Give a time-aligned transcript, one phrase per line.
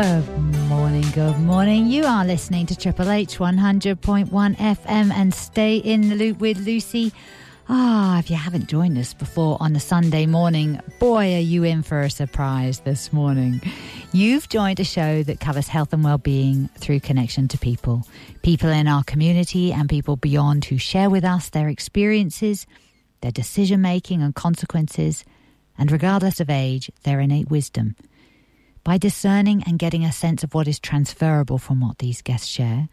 [0.00, 0.28] Good
[0.70, 1.88] morning, good morning.
[1.88, 7.12] You are listening to Triple H 100.1 FM and stay in the loop with Lucy.
[7.68, 11.82] Ah, if you haven't joined us before on a Sunday morning, boy, are you in
[11.82, 13.60] for a surprise this morning.
[14.10, 18.06] You've joined a show that covers health and well-being through connection to people.
[18.40, 22.66] People in our community and people beyond who share with us their experiences,
[23.20, 25.26] their decision making and consequences,
[25.76, 27.96] and regardless of age, their innate wisdom.
[28.82, 32.88] By discerning and getting a sense of what is transferable from what these guests share,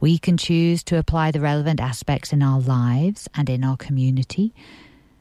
[0.00, 4.54] we can choose to apply the relevant aspects in our lives and in our community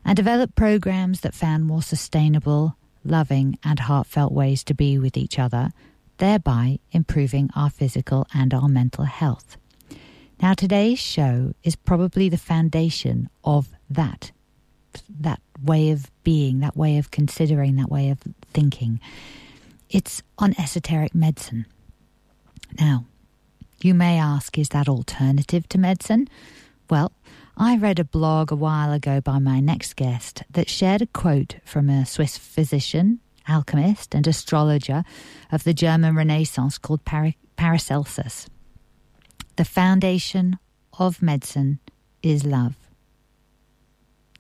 [0.05, 5.37] and develop programs that found more sustainable, loving, and heartfelt ways to be with each
[5.37, 5.71] other,
[6.17, 9.57] thereby improving our physical and our mental health.
[10.41, 14.31] Now, today's show is probably the foundation of that,
[15.19, 18.19] that way of being, that way of considering, that way of
[18.53, 19.01] thinking.
[19.89, 21.65] It's on esoteric medicine.
[22.79, 23.05] Now,
[23.81, 26.27] you may ask, is that alternative to medicine?
[26.89, 27.11] Well,
[27.55, 31.55] I read a blog a while ago by my next guest that shared a quote
[31.63, 35.03] from a Swiss physician, alchemist, and astrologer
[35.51, 38.47] of the German Renaissance called Paracelsus.
[39.55, 40.59] The foundation
[40.99, 41.79] of medicine
[42.21, 42.75] is love.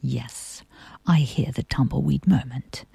[0.01, 0.63] Yes,
[1.05, 2.85] I hear the tumbleweed moment.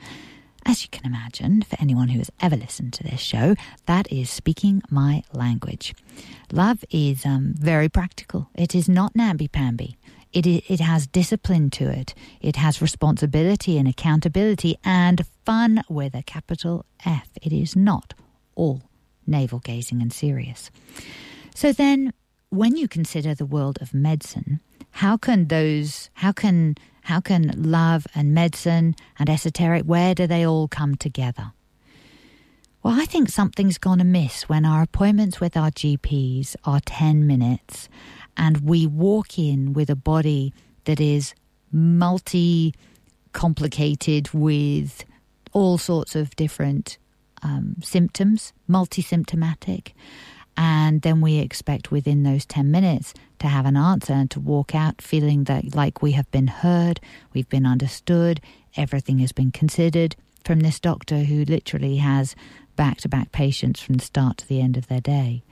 [0.65, 4.31] As you can imagine, for anyone who has ever listened to this show, that is
[4.31, 5.95] speaking my language.
[6.53, 8.49] Love is um, very practical.
[8.55, 9.97] It is not namby-pamby.
[10.33, 12.15] It, it has discipline to it.
[12.41, 17.29] It has responsibility and accountability and fun with a capital F.
[17.43, 18.15] It is not
[18.55, 18.83] all
[19.27, 20.71] navel gazing and serious.
[21.55, 22.13] So then,
[22.51, 24.61] when you consider the world of medicine,
[24.93, 30.47] how can those, how can how can love and medicine and esoteric, where do they
[30.47, 31.53] all come together?
[32.83, 37.89] Well, I think something's gone amiss when our appointments with our GPs are 10 minutes
[38.37, 40.53] and we walk in with a body
[40.85, 41.35] that is
[41.71, 42.75] multi
[43.33, 45.05] complicated with
[45.53, 46.99] all sorts of different
[47.43, 49.95] um, symptoms, multi symptomatic.
[50.57, 54.75] And then we expect within those 10 minutes to have an answer and to walk
[54.75, 57.01] out feeling that like we have been heard,
[57.33, 58.41] we've been understood,
[58.77, 60.15] everything has been considered
[60.45, 62.35] from this doctor who literally has
[62.77, 65.43] back to back patients from the start to the end of their day.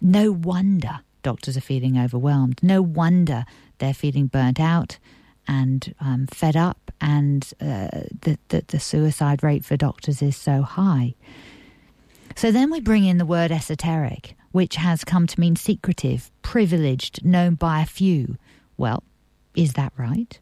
[0.00, 2.62] No wonder doctors are feeling overwhelmed.
[2.62, 3.44] No wonder
[3.78, 4.98] they're feeling burnt out
[5.48, 7.88] and um, fed up, and uh,
[8.22, 11.14] the, the, the suicide rate for doctors is so high.
[12.36, 17.24] So then we bring in the word esoteric, which has come to mean secretive, privileged,
[17.24, 18.36] known by a few.
[18.76, 19.02] Well,
[19.54, 20.38] is that right?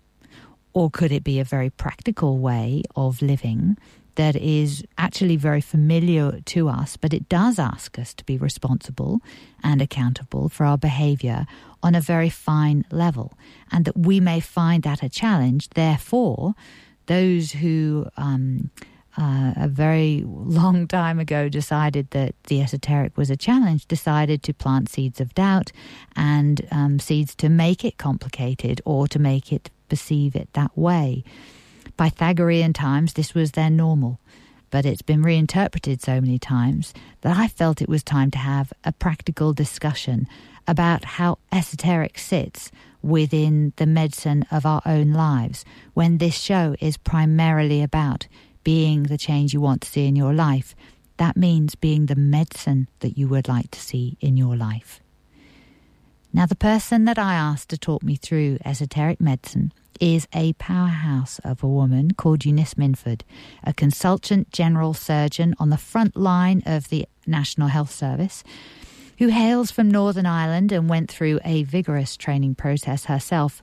[0.72, 3.76] Or could it be a very practical way of living
[4.15, 9.20] that is actually very familiar to us, but it does ask us to be responsible
[9.62, 11.47] and accountable for our behavior
[11.82, 13.32] on a very fine level,
[13.70, 15.70] and that we may find that a challenge.
[15.70, 16.54] Therefore,
[17.06, 18.70] those who um,
[19.19, 24.55] uh, a very long time ago decided that the esoteric was a challenge, decided to
[24.55, 25.71] plant seeds of doubt
[26.17, 31.23] and um, seeds to make it complicated or to make it perceive it that way.
[31.99, 34.19] Pythagorean times, this was their normal,
[34.71, 38.73] but it's been reinterpreted so many times that I felt it was time to have
[38.83, 40.27] a practical discussion
[40.67, 42.71] about how esoteric sits
[43.03, 48.27] within the medicine of our own lives when this show is primarily about
[48.65, 50.75] being the change you want to see in your life,
[51.17, 55.00] that means being the medicine that you would like to see in your life.
[56.33, 61.39] Now, the person that I asked to talk me through esoteric medicine is a powerhouse
[61.45, 63.23] of a woman called Eunice Minford,
[63.62, 68.43] a consultant general surgeon on the front line of the National Health Service,
[69.19, 73.62] who hails from Northern Ireland and went through a vigorous training process herself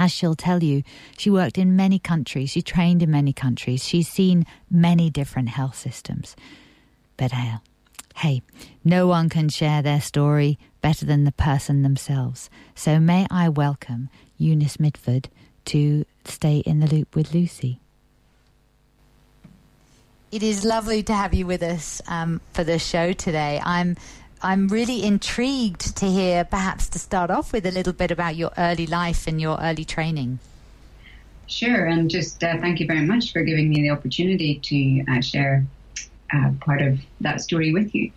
[0.00, 0.82] as she'll tell you,
[1.18, 5.76] she worked in many countries, she trained in many countries, she's seen many different health
[5.76, 6.34] systems.
[7.18, 7.56] But hey,
[8.16, 8.40] hey,
[8.82, 12.48] no one can share their story better than the person themselves.
[12.74, 14.08] So may I welcome
[14.38, 15.28] Eunice Minford
[15.66, 17.78] to Stay in the Loop with Lucy.
[20.32, 23.60] It is lovely to have you with us um, for the show today.
[23.62, 23.96] I'm
[24.42, 28.52] I'm really intrigued to hear, perhaps to start off with, a little bit about your
[28.56, 30.38] early life and your early training.
[31.46, 35.20] Sure, and just uh, thank you very much for giving me the opportunity to uh,
[35.20, 35.66] share
[36.32, 38.12] uh, part of that story with you.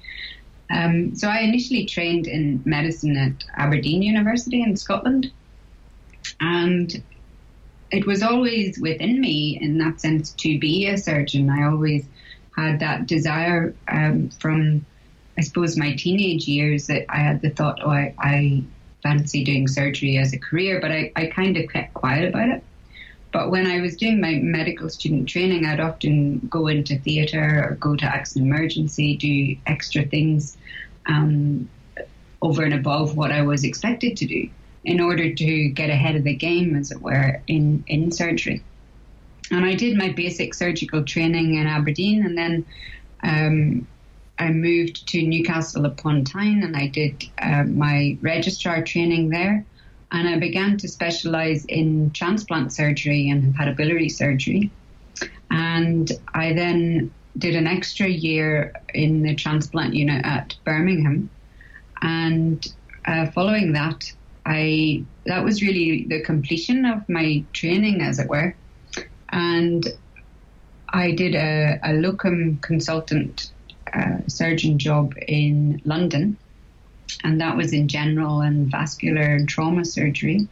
[0.70, 5.31] Um, so, I initially trained in medicine at Aberdeen University in Scotland,
[6.40, 7.04] and
[7.92, 11.50] it was always within me, in that sense, to be a surgeon.
[11.50, 12.06] I always
[12.56, 14.86] had that desire um, from,
[15.38, 18.63] I suppose, my teenage years that I had the thought, oh, I, I
[19.01, 22.63] fancy doing surgery as a career, but I, I kind of kept quiet about it.
[23.31, 27.75] But when I was doing my medical student training, I'd often go into theatre or
[27.75, 30.56] go to accident emergency, do extra things
[31.07, 31.68] um,
[32.44, 34.50] over and above what I was expected to do
[34.83, 38.62] in order to get ahead of the game, as it were, in, in surgery.
[39.50, 42.65] And I did my basic surgical training in Aberdeen, and then
[43.24, 43.88] um,
[44.39, 49.65] I moved to Newcastle upon Tyne, and I did uh, my registrar training there.
[50.12, 54.69] And I began to specialise in transplant surgery and hepatobiliary surgery.
[55.50, 61.30] And I then did an extra year in the transplant unit at Birmingham.
[62.01, 62.65] And
[63.06, 64.12] uh, following that,
[64.45, 68.56] I that was really the completion of my training, as it were
[69.33, 69.88] and
[70.89, 73.51] I did a, a locum consultant
[73.95, 76.38] uh, surgeon job in London,
[77.24, 80.48] and that was in general and vascular and trauma surgery.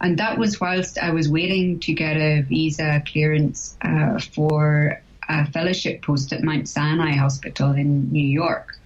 [0.00, 5.50] And that was whilst I was waiting to get a visa clearance uh, for a
[5.50, 8.76] fellowship post at Mount Sinai Hospital in New York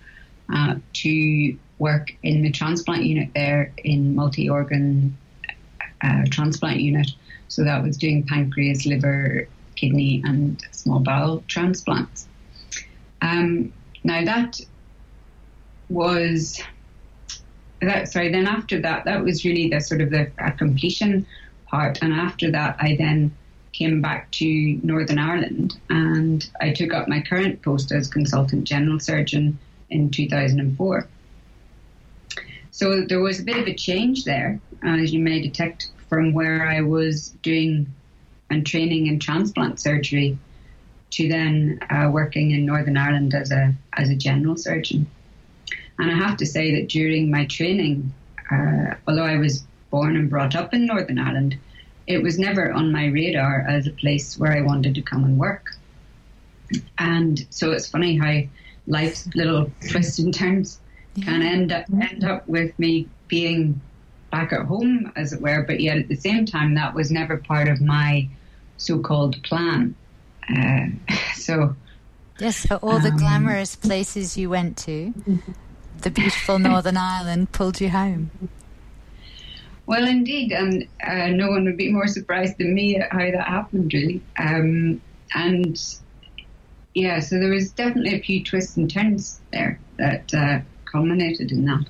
[0.53, 5.17] uh, to work in the transplant unit there in multi organ
[6.03, 7.11] uh, transplant unit.
[7.49, 12.29] So that was doing pancreas, liver, kidney, and small bowel transplants.
[13.23, 13.73] Um,
[14.09, 14.61] now that
[15.89, 16.61] was
[17.81, 18.09] that.
[18.09, 18.33] Sorry.
[18.33, 21.27] Then after that, that was really the sort of the completion
[21.67, 23.37] part, and after that, I then
[23.73, 28.99] came back to Northern Ireland and I took up my current post as consultant general
[28.99, 29.59] surgeon
[29.91, 31.07] in 2004.
[32.71, 36.67] So there was a bit of a change there, as you may detect from where
[36.67, 37.87] I was doing
[38.51, 40.39] and training in transplant surgery
[41.11, 45.07] to then uh, working in Northern Ireland as a as a general surgeon.
[45.99, 48.13] And I have to say that during my training,
[48.51, 51.59] uh, although I was born and brought up in Northern Ireland,
[52.07, 55.39] it was never on my radar as a place where I wanted to come and
[55.39, 55.75] work.
[56.99, 58.43] And so it's funny how
[58.87, 60.81] life's little twists and turns
[61.15, 61.25] yeah.
[61.25, 63.81] can end up end up with me being
[64.31, 67.39] back at home, as it were, but yet at the same time, that was never
[67.39, 68.29] part of my
[68.77, 69.95] so called plan.
[70.55, 70.87] Uh,
[71.35, 71.77] so.
[72.39, 75.12] Yes, so all the um, glamorous places you went to,
[76.03, 78.31] the beautiful Northern Ireland pulled you home.
[79.87, 83.49] Well, indeed, and uh, no one would be more surprised than me at how that
[83.49, 84.23] happened, really.
[84.39, 85.00] Um,
[85.35, 85.81] and
[86.95, 91.65] yeah, so there was definitely a few twists and turns there that uh, culminated in
[91.65, 91.87] that.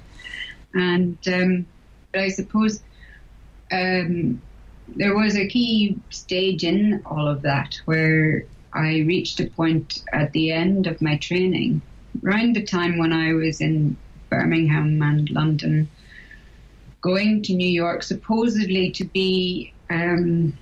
[0.75, 1.67] And um,
[2.13, 2.83] but I suppose
[3.73, 4.41] um,
[4.97, 10.33] there was a key stage in all of that where I reached a point at
[10.33, 11.83] the end of my training,
[12.25, 13.97] around the time when I was in
[14.31, 15.89] Birmingham and London,
[17.01, 20.57] going to New York, supposedly to be um,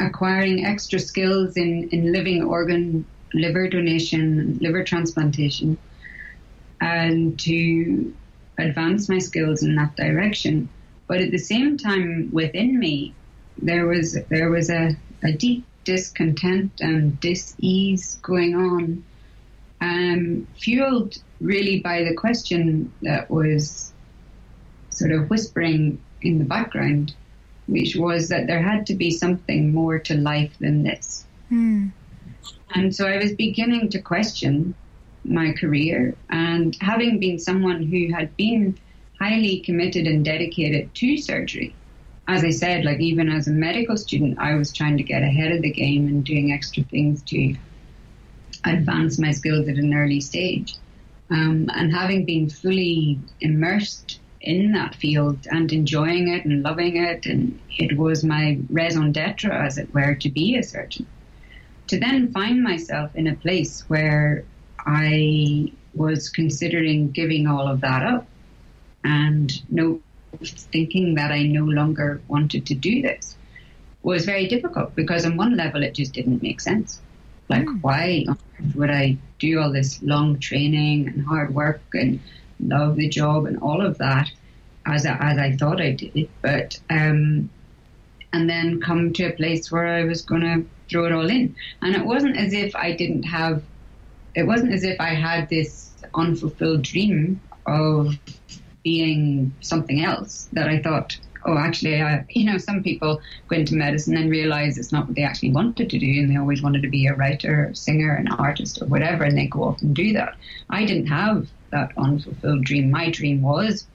[0.00, 5.78] acquiring extra skills in, in living organ liver donation, liver transplantation,
[6.80, 8.14] and to
[8.58, 10.68] advance my skills in that direction.
[11.08, 13.14] But at the same time, within me,
[13.60, 19.04] there was there was a, a deep discontent and dis-ease going on,
[19.80, 23.92] um, fueled really by the question that was
[24.90, 27.14] sort of whispering in the background,
[27.66, 31.24] which was that there had to be something more to life than this.
[31.48, 31.88] Hmm.
[32.74, 34.74] And so I was beginning to question
[35.24, 38.78] my career, and having been someone who had been
[39.18, 41.74] highly committed and dedicated to surgery.
[42.28, 45.52] As I said, like even as a medical student, I was trying to get ahead
[45.52, 47.54] of the game and doing extra things to
[48.64, 50.74] advance my skills at an early stage.
[51.30, 57.26] Um, and having been fully immersed in that field and enjoying it and loving it,
[57.26, 61.06] and it was my raison d'etre, as it were, to be a surgeon.
[61.88, 64.44] To then find myself in a place where
[64.78, 68.26] I was considering giving all of that up
[69.02, 70.00] and no
[70.44, 73.36] thinking that I no longer wanted to do this
[74.02, 77.00] was very difficult because on one level it just didn't make sense.
[77.48, 77.82] Like mm.
[77.82, 78.26] why
[78.74, 82.20] would I do all this long training and hard work and
[82.60, 84.30] love the job and all of that
[84.86, 87.50] as I, as I thought I did, but um,
[88.32, 91.56] and then come to a place where I was going to throw it all in.
[91.82, 93.62] And it wasn't as if I didn't have,
[94.34, 98.16] it wasn't as if I had this unfulfilled dream of
[98.86, 103.74] being something else that I thought, oh, actually, I, you know, some people go into
[103.74, 106.82] medicine and realize it's not what they actually wanted to do, and they always wanted
[106.82, 110.12] to be a writer, singer, an artist, or whatever, and they go off and do
[110.12, 110.36] that.
[110.70, 112.88] I didn't have that unfulfilled dream.
[112.88, 113.88] My dream was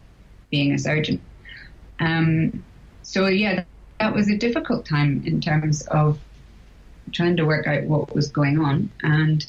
[0.49, 1.21] being a surgeon.
[2.01, 2.61] Um,
[3.01, 3.63] so yeah,
[4.01, 6.19] that was a difficult time in terms of
[7.13, 9.45] trying to work out what was going on and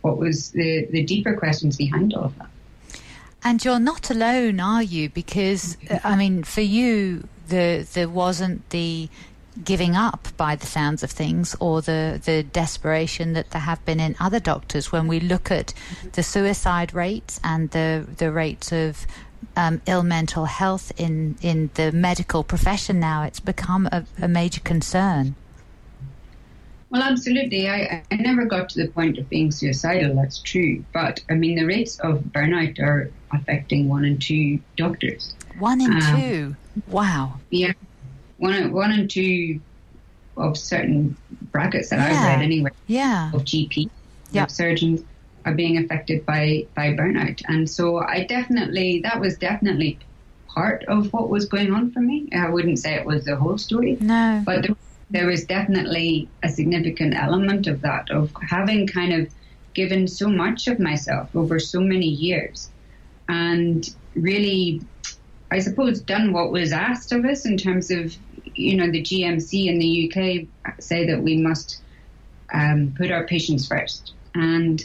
[0.00, 2.50] what was the, the deeper questions behind all of that.
[3.46, 5.08] And you're not alone, are you?
[5.08, 9.08] Because I mean, for you, the there wasn't the
[9.62, 14.00] giving up by the sounds of things or the, the desperation that there have been
[14.00, 15.72] in other doctors when we look at
[16.14, 19.06] the suicide rates and the the rates of
[19.54, 24.60] um, ill mental health in, in the medical profession now it's become a, a major
[24.60, 25.36] concern
[26.96, 27.68] well, absolutely.
[27.68, 30.84] I, I never got to the point of being suicidal, that's true.
[30.92, 35.34] But I mean, the rates of burnout are affecting one in two doctors.
[35.58, 36.56] One in um, two?
[36.88, 37.34] Wow.
[37.50, 37.72] Yeah.
[38.38, 39.60] One, one in two
[40.36, 41.16] of certain
[41.52, 42.18] brackets that yeah.
[42.18, 42.70] I've read anyway.
[42.86, 43.30] Yeah.
[43.32, 43.90] Of GP,
[44.32, 44.50] yep.
[44.50, 45.02] surgeons
[45.44, 47.42] are being affected by, by burnout.
[47.46, 49.98] And so I definitely, that was definitely
[50.48, 52.28] part of what was going on for me.
[52.34, 53.98] I wouldn't say it was the whole story.
[54.00, 54.42] No.
[54.44, 54.76] But there
[55.10, 59.32] there is definitely a significant element of that, of having kind of
[59.74, 62.70] given so much of myself over so many years
[63.28, 64.82] and really,
[65.50, 68.16] I suppose, done what was asked of us in terms of,
[68.54, 71.82] you know, the GMC in the UK say that we must
[72.52, 74.12] um, put our patients first.
[74.34, 74.84] And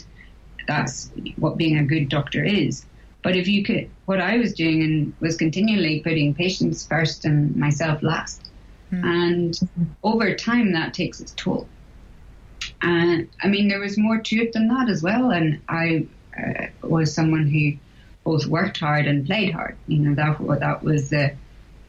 [0.66, 2.84] that's what being a good doctor is.
[3.22, 7.54] But if you could, what I was doing and was continually putting patients first and
[7.54, 8.50] myself last.
[8.92, 9.04] Mm.
[9.04, 9.60] And
[10.02, 11.66] over time, that takes its toll.
[12.82, 15.30] And I mean, there was more to it than that as well.
[15.30, 16.06] And I
[16.36, 17.72] uh, was someone who
[18.24, 19.76] both worked hard and played hard.
[19.86, 21.34] You know, that, that was the,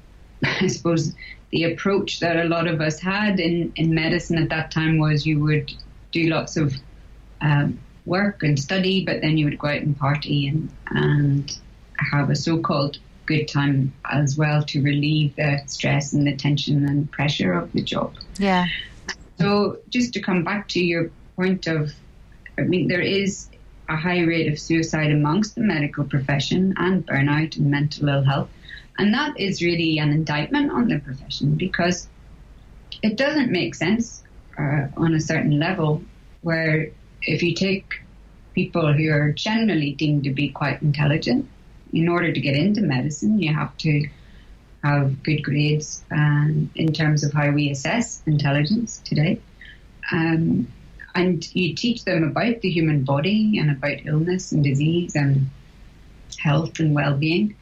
[0.43, 1.13] I suppose,
[1.51, 5.25] the approach that a lot of us had in, in medicine at that time was
[5.25, 5.71] you would
[6.11, 6.73] do lots of
[7.41, 11.59] um, work and study, but then you would go out and party and, and
[12.11, 17.11] have a so-called good time as well to relieve the stress and the tension and
[17.11, 18.13] pressure of the job.
[18.37, 18.65] Yeah.
[19.39, 21.91] So just to come back to your point of,
[22.57, 23.49] I mean, there is
[23.89, 28.49] a high rate of suicide amongst the medical profession and burnout and mental ill health.
[28.97, 32.07] And that is really an indictment on the profession because
[33.01, 34.23] it doesn't make sense
[34.57, 36.03] uh, on a certain level
[36.41, 36.89] where
[37.23, 38.01] if you take
[38.53, 41.49] people who are generally deemed to be quite intelligent
[41.93, 44.07] in order to get into medicine, you have to
[44.83, 49.39] have good grades um, in terms of how we assess intelligence today.
[50.11, 50.67] Um,
[51.15, 55.49] and you teach them about the human body and about illness and disease and
[56.39, 57.55] health and well-being.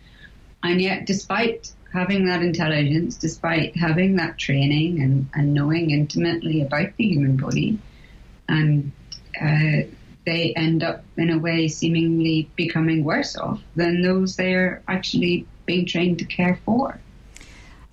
[0.64, 6.96] And yet, despite having that intelligence, despite having that training and, and knowing intimately about
[6.96, 7.78] the human body,
[8.48, 8.92] and
[9.40, 9.88] uh,
[10.26, 15.86] they end up in a way seemingly becoming worse off than those they're actually being
[15.86, 17.00] trained to care for.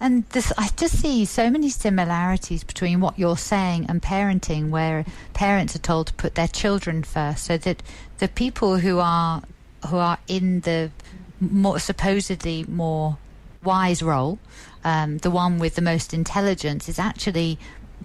[0.00, 5.04] And this, I just see so many similarities between what you're saying and parenting, where
[5.34, 7.82] parents are told to put their children first, so that
[8.18, 9.42] the people who are
[9.88, 10.90] who are in the
[11.40, 13.18] more supposedly more
[13.64, 14.38] wise role,
[14.84, 17.58] um, the one with the most intelligence, is actually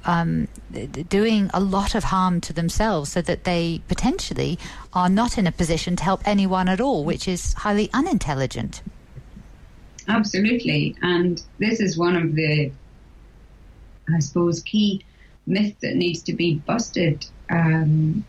[0.05, 0.47] um,
[1.09, 4.59] doing a lot of harm to themselves so that they potentially
[4.93, 8.81] are not in a position to help anyone at all, which is highly unintelligent.
[10.07, 10.95] Absolutely.
[11.01, 12.71] And this is one of the,
[14.13, 15.05] I suppose, key
[15.45, 17.25] myths that needs to be busted.
[17.49, 18.25] Um,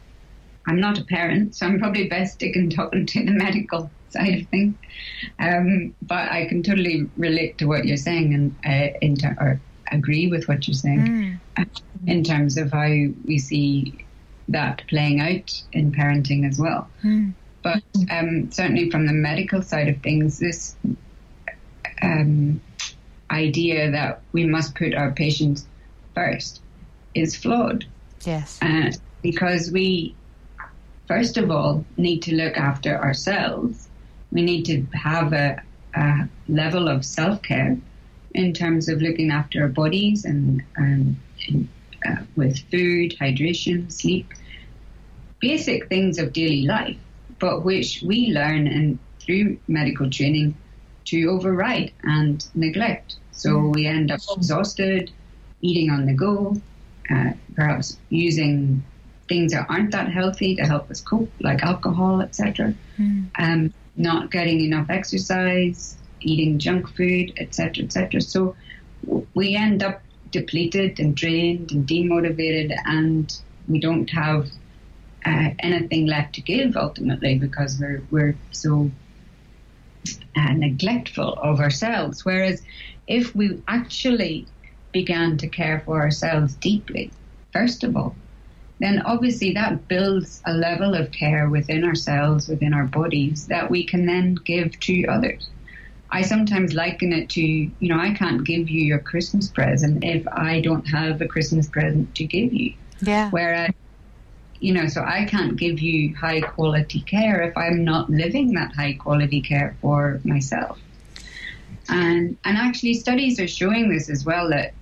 [0.66, 4.48] I'm not a parent, so I'm probably best sticking talking to the medical side of
[4.48, 4.76] things.
[5.38, 10.28] Um, but I can totally relate to what you're saying and uh, inter- or agree
[10.28, 11.68] with what you're saying mm.
[12.06, 12.88] in terms of how
[13.24, 14.04] we see
[14.48, 16.88] that playing out in parenting as well.
[17.02, 17.34] Mm.
[17.62, 20.76] But um, certainly from the medical side of things, this
[22.02, 22.60] um,
[23.30, 25.66] idea that we must put our patients
[26.14, 26.60] first
[27.14, 27.86] is flawed.
[28.24, 28.58] Yes.
[28.60, 30.14] Uh, because we,
[31.08, 33.88] first of all, need to look after ourselves.
[34.30, 35.62] We need to have a,
[35.94, 37.78] a level of self care
[38.34, 41.16] in terms of looking after our bodies and, and
[42.06, 44.26] uh, with food, hydration, sleep,
[45.40, 46.96] basic things of daily life,
[47.38, 50.56] but which we learn and through medical training
[51.06, 53.16] to override and neglect.
[53.32, 53.74] So mm.
[53.74, 55.10] we end up exhausted,
[55.60, 56.56] eating on the go,
[57.10, 58.82] uh, perhaps using
[59.28, 62.74] things that aren't that healthy to help us cope, like alcohol, etc.
[62.98, 63.30] Mm.
[63.38, 68.20] Um, not getting enough exercise, eating junk food, etc., etc.
[68.20, 68.56] So
[69.34, 73.32] we end up depleted and drained and demotivated, and
[73.68, 74.48] we don't have
[75.24, 78.90] uh, anything left to give ultimately because we're we're so
[80.36, 82.24] uh, neglectful of ourselves.
[82.24, 82.62] Whereas
[83.06, 84.46] if we actually
[84.92, 87.10] began to care for ourselves deeply,
[87.52, 88.14] first of all,
[88.80, 93.84] then obviously that builds a level of care within ourselves, within our bodies, that we
[93.84, 95.48] can then give to others.
[96.10, 100.26] I sometimes liken it to, you know, I can't give you your Christmas present if
[100.28, 102.74] I don't have a Christmas present to give you.
[103.00, 103.30] Yeah.
[103.30, 103.72] Whereas,
[104.60, 108.74] you know, so I can't give you high quality care if I'm not living that
[108.74, 110.78] high quality care for myself.
[111.88, 114.74] And and actually studies are showing this as well that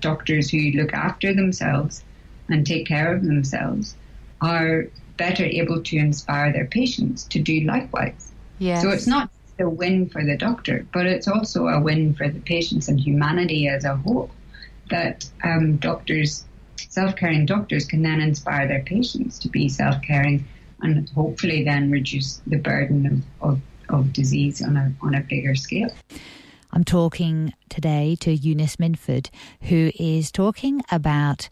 [0.00, 2.04] doctors who look after themselves
[2.48, 3.96] and take care of themselves
[4.40, 4.84] are
[5.16, 8.32] better able to inspire their patients to do likewise.
[8.58, 8.82] Yes.
[8.82, 12.40] So it's not a win for the doctor, but it's also a win for the
[12.40, 14.30] patients and humanity as a whole.
[14.90, 16.44] That um, doctors,
[16.76, 20.44] self-caring doctors, can then inspire their patients to be self-caring
[20.82, 25.54] and hopefully then reduce the burden of, of, of disease on a on a bigger
[25.54, 25.90] scale.
[26.72, 29.30] I'm talking today to Eunice Minford,
[29.62, 31.48] who is talking about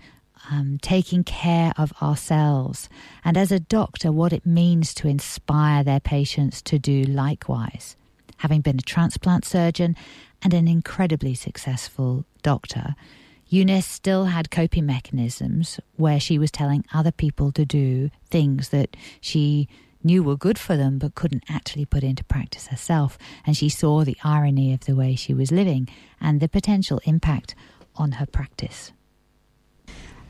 [0.50, 2.88] um, taking care of ourselves,
[3.24, 7.96] and as a doctor, what it means to inspire their patients to do likewise.
[8.38, 9.96] Having been a transplant surgeon
[10.42, 12.94] and an incredibly successful doctor,
[13.52, 18.96] Eunice still had coping mechanisms where she was telling other people to do things that
[19.20, 19.68] she
[20.02, 23.18] knew were good for them but couldn't actually put into practice herself.
[23.46, 25.88] And she saw the irony of the way she was living
[26.20, 27.54] and the potential impact
[27.94, 28.92] on her practice.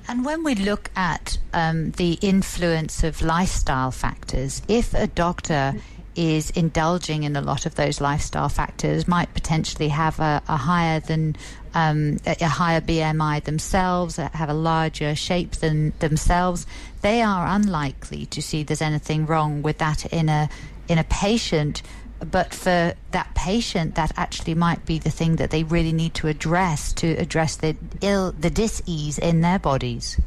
[0.08, 5.74] And when we look at um, the influence of lifestyle factors, if a doctor
[6.14, 11.00] is indulging in a lot of those lifestyle factors, might potentially have a, a higher
[11.00, 11.36] than
[11.74, 16.66] um, a higher BMI themselves, have a larger shape than themselves,
[17.00, 20.48] they are unlikely to see there's anything wrong with that in a
[20.88, 21.82] in a patient
[22.30, 26.28] but for that patient, that actually might be the thing that they really need to
[26.28, 30.20] address to address the ill, the dis-ease in their bodies.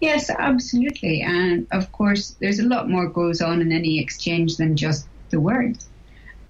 [0.00, 1.22] Yes, absolutely.
[1.22, 5.38] And of course, there's a lot more goes on in any exchange than just the
[5.38, 5.88] words.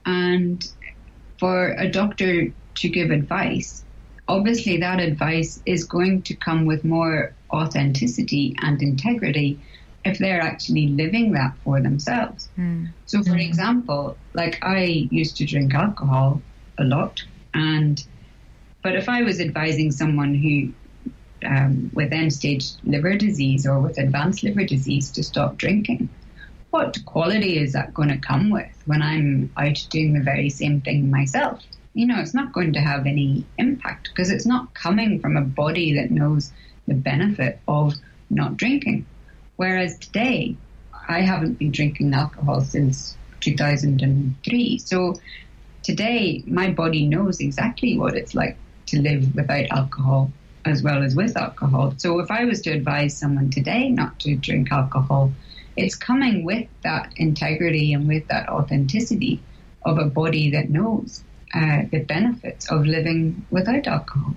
[0.07, 0.67] And
[1.39, 3.85] for a doctor to give advice,
[4.27, 9.61] obviously that advice is going to come with more authenticity and integrity
[10.05, 12.49] if they're actually living that for themselves.
[12.59, 12.89] Mm.
[13.07, 13.47] So, for mm.
[13.47, 16.43] example, like I used to drink alcohol
[16.79, 17.23] a lot,
[17.55, 18.05] and
[18.83, 20.73] but if I was advising someone who
[21.47, 26.09] um, with end stage liver disease or with advanced liver disease to stop drinking,
[26.71, 30.81] what quality is that going to come with when I'm out doing the very same
[30.81, 31.63] thing myself?
[31.95, 35.43] You know, it's not going to have any impact because it's not coming from a
[35.43, 36.51] body that knows
[36.89, 37.95] the benefit of
[38.31, 39.05] not drinking.
[39.63, 40.57] Whereas today,
[41.09, 44.79] I haven't been drinking alcohol since 2003.
[44.79, 45.15] So
[45.85, 50.33] today, my body knows exactly what it's like to live without alcohol
[50.65, 51.95] as well as with alcohol.
[51.99, 55.33] So if I was to advise someone today not to drink alcohol,
[55.77, 59.45] it's coming with that integrity and with that authenticity
[59.85, 61.23] of a body that knows
[61.55, 64.35] uh, the benefits of living without alcohol.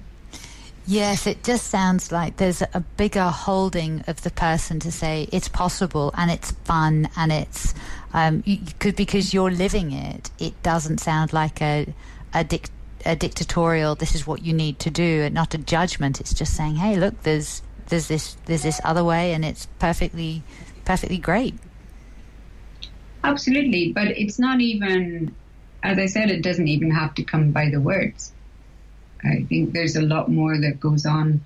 [0.88, 5.48] Yes, it just sounds like there's a bigger holding of the person to say it's
[5.48, 7.74] possible and it's fun and it's
[8.14, 10.30] um, you, could because you're living it.
[10.38, 11.88] It doesn't sound like a
[12.36, 12.70] a, dic-
[13.04, 13.96] a dictatorial.
[13.96, 16.20] This is what you need to do, and not a judgment.
[16.22, 20.44] It's just saying, hey, look, there's there's this there's this other way, and it's perfectly
[20.86, 21.56] perfectly great.
[23.24, 25.34] Absolutely, but it's not even,
[25.82, 28.35] as I said, it doesn't even have to come by the words
[29.26, 31.44] I think there's a lot more that goes on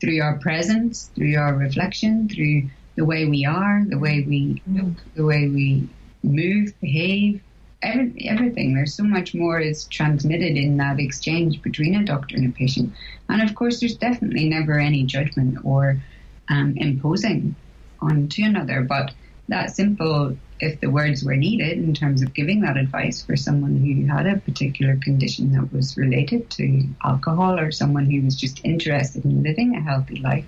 [0.00, 4.94] through our presence, through our reflection, through the way we are, the way we look,
[5.14, 5.88] the way we
[6.22, 7.42] move, behave,
[7.82, 8.74] every, everything.
[8.74, 12.92] There's so much more is transmitted in that exchange between a doctor and a patient.
[13.28, 16.00] And of course, there's definitely never any judgment or
[16.48, 17.54] um, imposing
[18.00, 19.12] on to another, but
[19.48, 23.76] that simple if the words were needed in terms of giving that advice for someone
[23.76, 28.64] who had a particular condition that was related to alcohol or someone who was just
[28.64, 30.46] interested in living a healthy life,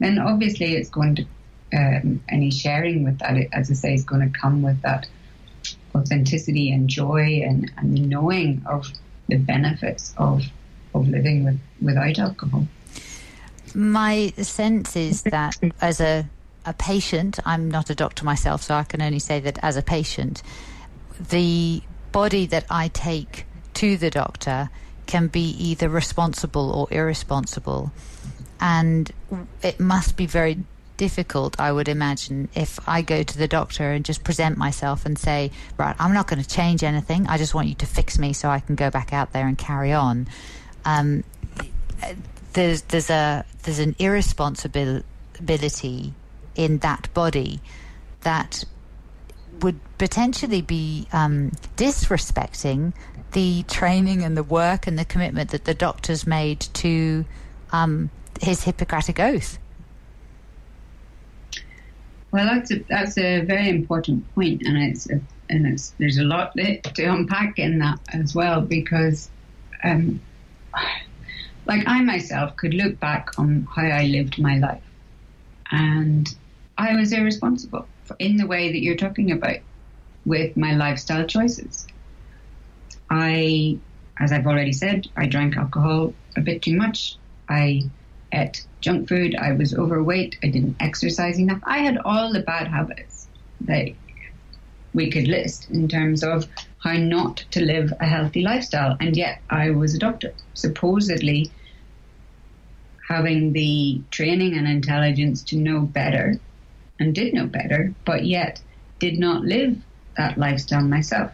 [0.00, 1.24] then obviously it's going to,
[1.72, 5.06] um, any sharing with that, as I say, is going to come with that
[5.94, 8.90] authenticity and joy and, and knowing of
[9.28, 10.42] the benefits of,
[10.92, 12.66] of living with, without alcohol.
[13.76, 16.28] My sense is that as a
[16.66, 19.82] a patient, I'm not a doctor myself, so I can only say that as a
[19.82, 20.42] patient,
[21.18, 24.70] the body that I take to the doctor
[25.06, 27.92] can be either responsible or irresponsible.
[28.60, 29.10] And
[29.62, 30.58] it must be very
[30.96, 35.16] difficult, I would imagine, if I go to the doctor and just present myself and
[35.18, 37.28] say, right, I'm not going to change anything.
[37.28, 39.56] I just want you to fix me so I can go back out there and
[39.56, 40.26] carry on.
[40.84, 41.22] Um,
[42.54, 46.14] there's there's a there's an irresponsibility
[46.56, 47.60] in that body
[48.22, 48.64] that
[49.60, 52.92] would potentially be um, disrespecting
[53.32, 57.24] the training and the work and the commitment that the doctors made to
[57.72, 59.58] um, his Hippocratic oath.
[62.32, 66.24] Well, that's a, that's a very important point, and it's a, and it's there's a
[66.24, 69.30] lot to unpack in that as well because,
[69.84, 70.20] um,
[71.66, 74.82] like I myself could look back on how I lived my life,
[75.70, 76.34] and
[76.78, 79.58] I was irresponsible in the way that you're talking about
[80.24, 81.86] with my lifestyle choices.
[83.10, 83.78] I,
[84.18, 87.16] as I've already said, I drank alcohol a bit too much.
[87.48, 87.90] I
[88.32, 89.36] ate junk food.
[89.36, 90.36] I was overweight.
[90.42, 91.60] I didn't exercise enough.
[91.64, 93.28] I had all the bad habits
[93.62, 93.88] that
[94.92, 96.48] we could list in terms of
[96.82, 98.96] how not to live a healthy lifestyle.
[99.00, 101.52] And yet I was a doctor, supposedly
[103.08, 106.40] having the training and intelligence to know better
[106.98, 108.60] and did know better, but yet
[108.98, 109.76] did not live
[110.16, 111.32] that lifestyle myself.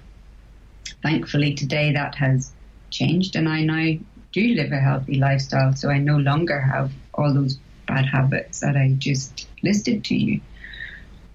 [1.02, 2.52] Thankfully, today that has
[2.90, 3.98] changed, and I now
[4.32, 8.76] do live a healthy lifestyle, so I no longer have all those bad habits that
[8.76, 10.40] I just listed to you.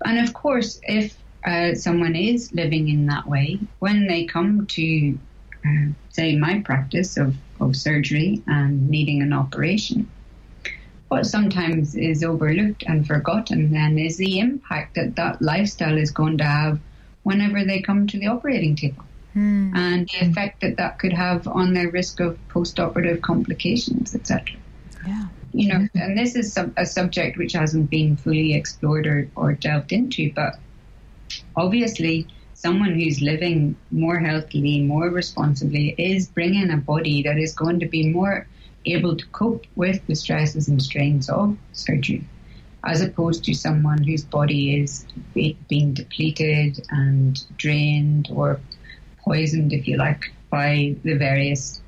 [0.06, 5.18] And of course, if uh, someone is living in that way, when they come to,
[5.66, 10.12] uh, say, my practice of, of surgery and needing an operation,
[11.08, 16.38] what sometimes is overlooked and forgotten then is the impact that that lifestyle is going
[16.38, 16.80] to have
[17.24, 19.04] whenever they come to the operating table
[19.36, 19.76] mm.
[19.76, 24.58] and the effect that that could have on their risk of post-operative complications, etc.
[25.06, 25.28] Yeah.
[25.54, 29.92] You know, and this is a subject which hasn't been fully explored or, or delved
[29.92, 30.60] into, but
[31.56, 37.80] obviously someone who's living more healthily, more responsibly, is bringing a body that is going
[37.80, 38.48] to be more
[38.94, 42.28] able to cope with the stresses and strains of surgery,
[42.86, 48.62] as opposed to someone whose body is being depleted and drained or
[49.24, 51.82] poisoned, if you like, by the various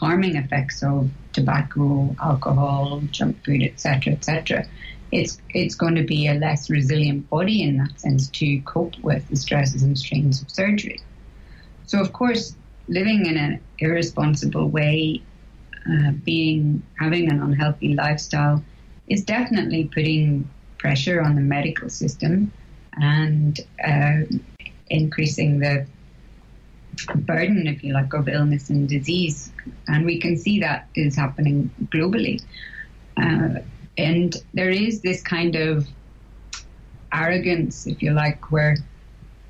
[0.00, 4.64] harming effects of tobacco, alcohol, junk food, etc., etc.
[5.12, 9.28] It's it's going to be a less resilient body in that sense to cope with
[9.28, 11.00] the stresses and strains of surgery.
[11.86, 12.56] So, of course,
[12.88, 15.25] living in an irresponsible way
[15.90, 18.62] uh, being having an unhealthy lifestyle
[19.08, 22.52] is definitely putting pressure on the medical system
[22.94, 24.20] and uh,
[24.88, 25.86] increasing the
[27.14, 29.52] burden, if you like, of illness and disease.
[29.88, 32.42] And we can see that is happening globally.
[33.16, 33.60] Uh,
[33.98, 35.86] and there is this kind of
[37.12, 38.76] arrogance, if you like, where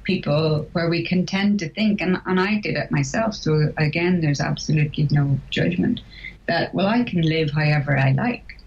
[0.07, 4.21] people, where we can tend to think, and, and I did it myself, so again,
[4.21, 6.01] there's absolutely no judgment
[6.47, 8.59] that, well, I can live however I like.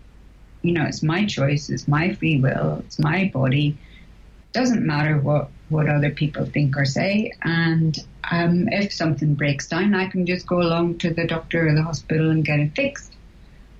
[0.61, 3.77] You know, it's my choice, it's my free will, it's my body.
[4.51, 7.31] Doesn't matter what, what other people think or say.
[7.43, 7.97] And
[8.29, 11.83] um, if something breaks down, I can just go along to the doctor or the
[11.83, 13.13] hospital and get it fixed.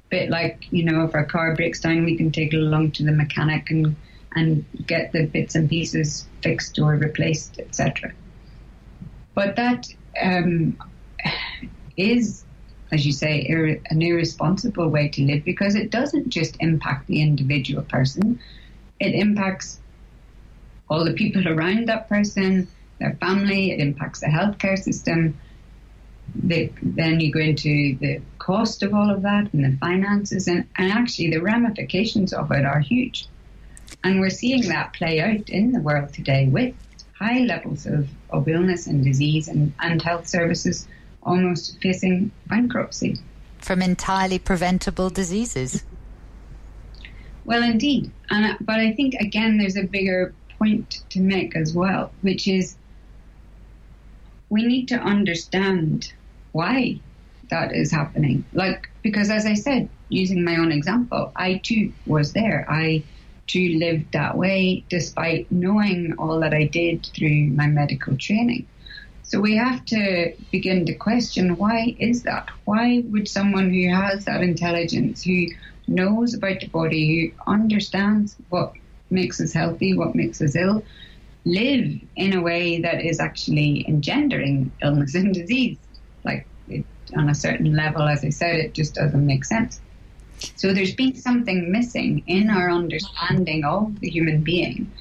[0.10, 3.04] Bit like, you know, if our car breaks down, we can take it along to
[3.04, 3.96] the mechanic and,
[4.36, 8.14] and get the bits and pieces fixed or replaced, etc.
[9.34, 9.88] But that
[10.22, 10.78] um,
[11.98, 12.46] is
[12.92, 17.22] as you say, ir- an irresponsible way to live because it doesn't just impact the
[17.22, 18.40] individual person,
[19.00, 19.80] it impacts
[20.90, 22.68] all the people around that person,
[23.00, 25.40] their family, it impacts the healthcare system.
[26.36, 30.68] The, then you go into the cost of all of that and the finances, and,
[30.78, 33.28] and actually the ramifications of it are huge.
[34.04, 36.74] And we're seeing that play out in the world today with
[37.18, 40.88] high levels of, of illness and disease and, and health services
[41.24, 43.18] almost facing bankruptcy.
[43.60, 45.84] From entirely preventable diseases.
[47.44, 48.10] Well, indeed.
[48.30, 52.48] And, uh, but I think, again, there's a bigger point to make as well, which
[52.48, 52.78] is
[54.50, 56.14] we need to understand
[56.52, 57.00] why
[57.50, 58.46] that is happening.
[58.54, 62.66] Like, because as I said, using my own example, I too was there.
[62.70, 63.04] I
[63.50, 68.68] too live that way despite knowing all that I did through my medical training.
[69.24, 72.48] So we have to begin to question why is that?
[72.66, 75.48] Why would someone who has that intelligence, who
[75.88, 78.74] knows about the body, who understands what
[79.10, 80.84] makes us healthy, what makes us ill,
[81.46, 85.78] live in a way that is actually engendering illness and disease.
[86.24, 86.86] Like it,
[87.16, 89.80] on a certain level, as I said, it just doesn't make sense.
[90.56, 94.92] So there's been something missing in our understanding of the human being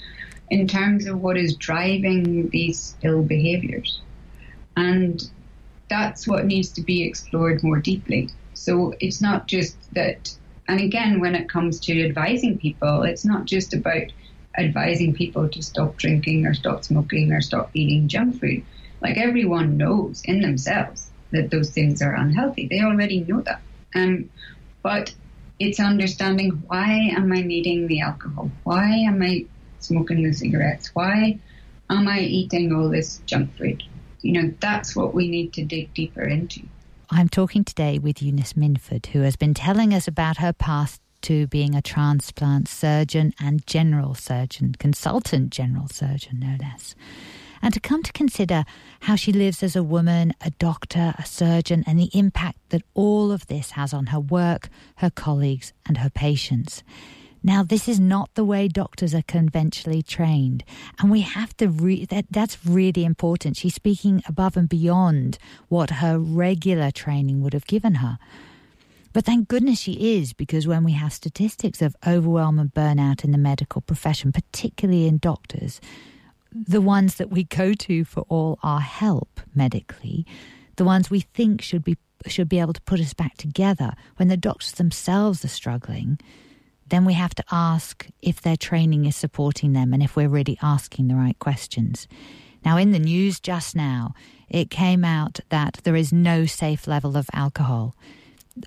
[0.51, 4.01] in terms of what is driving these ill behaviors.
[4.77, 5.23] And
[5.91, 8.31] that's what needs to be explored more deeply.
[8.55, 10.35] So it's not just that,
[10.69, 14.13] and again, when it comes to advising people, it's not just about
[14.57, 18.65] advising people to stop drinking or stop smoking or stop eating junk food.
[19.01, 22.67] Like everyone knows in themselves that those things are unhealthy.
[22.67, 23.63] They already know that.
[23.95, 24.31] Um,
[24.83, 25.15] but
[25.59, 28.51] it's understanding why am I needing the alcohol?
[28.65, 29.47] Why am I
[29.81, 30.95] smoking the cigarettes?
[30.95, 31.39] Why
[31.91, 33.83] am I eating all this junk food?
[34.23, 36.63] You know, that's what we need to dig deeper into.
[37.11, 41.47] I'm talking today with Eunice Minford, who has been telling us about her path to
[41.47, 46.95] being a transplant surgeon and general surgeon, consultant general surgeon, no less.
[47.63, 48.65] And to come to consider
[49.01, 53.33] how she lives as a woman, a doctor, a surgeon, and the impact that all
[53.33, 56.83] of this has on her work, her colleagues, and her patients.
[57.43, 60.65] Now, this is not the way doctors are conventionally trained,
[60.99, 61.69] and we have to.
[61.69, 63.57] Re- that that's really important.
[63.57, 68.19] She's speaking above and beyond what her regular training would have given her.
[69.13, 73.31] But thank goodness she is, because when we have statistics of overwhelm and burnout in
[73.31, 75.81] the medical profession, particularly in doctors,
[76.53, 80.27] the ones that we go to for all our help medically,
[80.77, 84.27] the ones we think should be should be able to put us back together, when
[84.27, 86.19] the doctors themselves are struggling
[86.89, 90.59] then we have to ask if their training is supporting them and if we're really
[90.63, 92.09] asking the right questions.
[92.65, 94.15] Now, in the news just now,
[94.49, 97.95] it came out that there is no safe level of alcohol.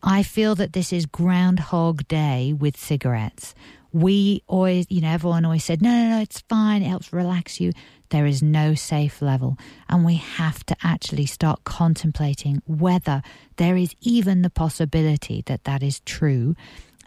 [0.04, 3.54] I feel that this is Groundhog Day with cigarettes.
[3.94, 7.60] We always, you know, everyone always said, no, no, no, it's fine, it helps relax
[7.60, 7.74] you.
[8.10, 9.58] There is no safe level.
[9.90, 13.22] And we have to actually start contemplating whether
[13.58, 16.56] there is even the possibility that that is true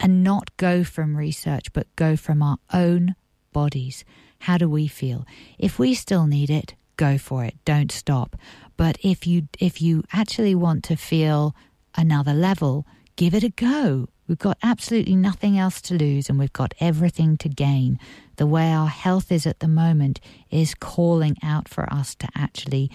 [0.01, 3.15] and not go from research, but go from our own
[3.53, 4.05] bodies.
[4.41, 5.27] How do we feel?
[5.59, 7.55] If we still need it, go for it.
[7.65, 8.37] Don't stop.
[8.77, 11.55] But if you if you actually want to feel
[11.97, 14.09] another level, give it a go.
[14.27, 17.99] We've got absolutely nothing else to lose and we've got everything to gain.
[18.37, 22.91] The way our health is at the moment is calling out for us to actually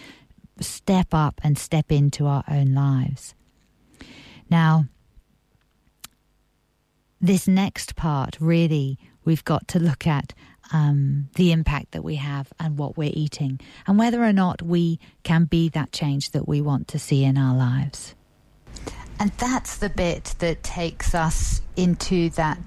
[0.59, 3.35] step up and step into our own lives.
[4.49, 4.85] Now,
[7.21, 10.33] this next part, really, we've got to look at
[10.71, 14.99] um, the impact that we have and what we're eating, and whether or not we
[15.23, 18.15] can be that change that we want to see in our lives.
[19.19, 22.57] And that's the bit that takes us into that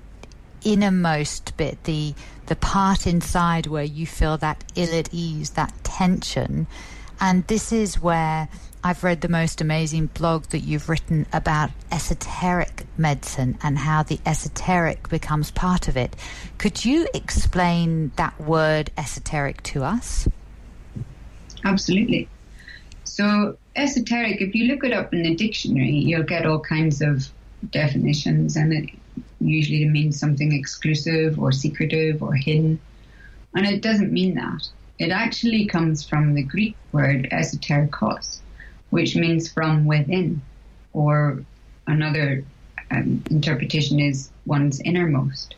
[0.65, 2.15] innermost bit, the
[2.47, 6.67] the part inside where you feel that ill at ease, that tension.
[7.21, 8.49] And this is where
[8.85, 14.19] I've read the most amazing blog that you've written about esoteric medicine and how the
[14.27, 16.17] esoteric becomes part of it.
[16.59, 20.27] Could you explain that word esoteric to us?
[21.65, 22.29] Absolutely.
[23.05, 27.29] So, esoteric, if you look it up in the dictionary, you'll get all kinds of
[27.71, 28.91] definitions, and it
[29.41, 32.81] usually means something exclusive or secretive or hidden.
[33.55, 34.69] And it doesn't mean that.
[34.99, 38.39] It actually comes from the Greek word esoterikos,
[38.91, 40.43] which means from within,
[40.93, 41.45] or
[41.87, 42.45] another
[42.91, 45.55] um, interpretation is one's innermost.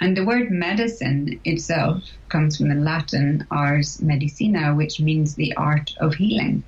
[0.00, 5.94] And the word medicine itself comes from the Latin ars medicina, which means the art
[6.00, 6.62] of healing.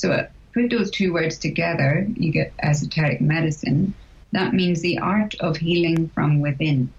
[0.00, 3.92] So uh, put those two words together, you get esoteric medicine.
[4.32, 6.90] That means the art of healing from within.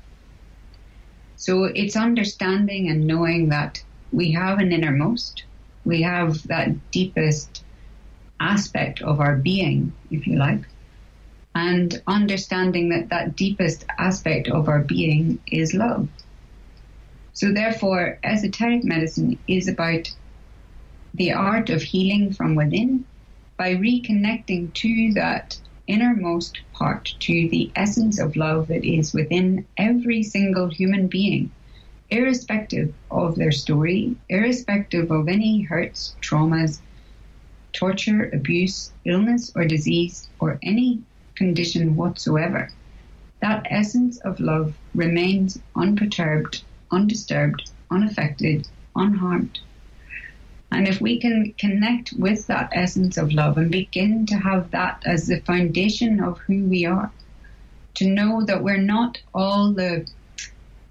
[1.35, 5.45] So it's understanding and knowing that we have an innermost,
[5.83, 7.63] we have that deepest
[8.39, 10.61] aspect of our being, if you like,
[11.55, 16.07] and understanding that that deepest aspect of our being is love.
[17.33, 20.13] So, therefore, esoteric medicine is about
[21.13, 23.05] the art of healing from within
[23.57, 30.23] by reconnecting to that innermost part, to the essence of love that is within every
[30.23, 31.51] single human being
[32.11, 36.81] irrespective of their story, irrespective of any hurts, traumas,
[37.73, 41.01] torture, abuse, illness, or disease, or any
[41.35, 42.69] condition whatsoever.
[43.41, 49.59] That essence of love remains unperturbed, undisturbed, unaffected, unharmed.
[50.71, 55.03] And if we can connect with that essence of love and begin to have that
[55.05, 57.11] as the foundation of who we are,
[57.95, 60.07] to know that we're not all the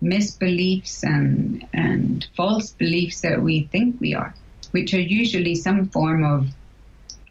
[0.03, 4.35] misbeliefs and, and false beliefs that we think we are,
[4.71, 6.49] which are usually some form of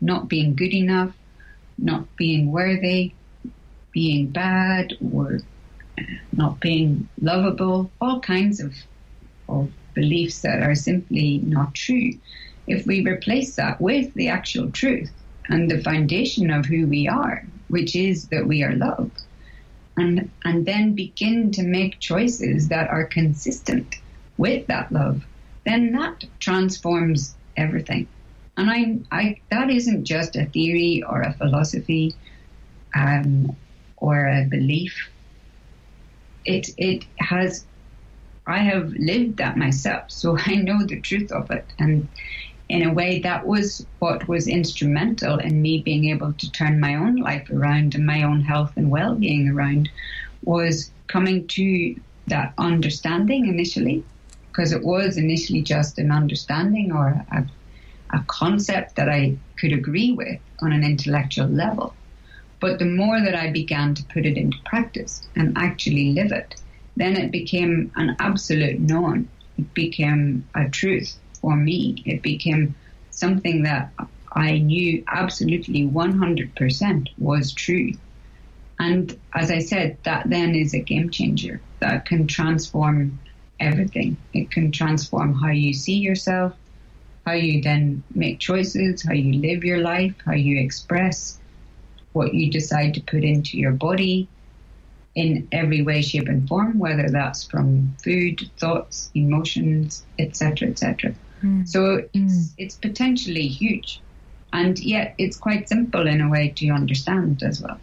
[0.02, 1.14] not being good enough,
[1.78, 3.14] not being worthy,
[3.92, 5.40] being bad, or
[5.98, 8.74] uh, not being lovable, all kinds of,
[9.48, 12.12] of beliefs that are simply not true.
[12.67, 15.12] If we replace that with the actual truth
[15.47, 19.21] and the foundation of who we are, which is that we are loved,
[19.97, 23.95] and, and then begin to make choices that are consistent
[24.38, 25.25] with that love,
[25.65, 28.08] then that transforms everything.
[28.58, 32.13] And I, I that isn't just a theory or a philosophy
[32.95, 33.56] um,
[33.97, 35.10] or a belief.
[36.45, 37.65] It it has.
[38.50, 42.08] I have lived that myself, so I know the truth of it, and
[42.70, 46.96] in a way, that was what was instrumental in me being able to turn my
[46.96, 49.90] own life around and my own health and well-being around.
[50.44, 51.96] Was coming to
[52.28, 54.04] that understanding initially,
[54.48, 57.46] because it was initially just an understanding or a,
[58.12, 61.96] a concept that I could agree with on an intellectual level.
[62.60, 66.56] But the more that I began to put it into practice and actually live it,
[67.00, 69.30] then it became an absolute known.
[69.58, 72.04] It became a truth for me.
[72.06, 72.76] It became
[73.10, 73.94] something that
[74.34, 77.94] I knew absolutely 100% was true.
[78.80, 83.20] And as I said, that then is a game changer that can transform
[83.62, 84.18] everything.
[84.34, 86.54] It can transform how you see yourself,
[87.26, 91.40] how you then make choices, how you live your life, how you express
[92.12, 94.28] what you decide to put into your body
[95.20, 101.14] in every way, shape, and form, whether that's from food, thoughts, emotions, etc., etc.
[101.44, 101.68] Mm.
[101.68, 102.54] So it's mm.
[102.58, 104.02] it's potentially huge,
[104.54, 107.78] and yet it's quite simple in a way to understand as well.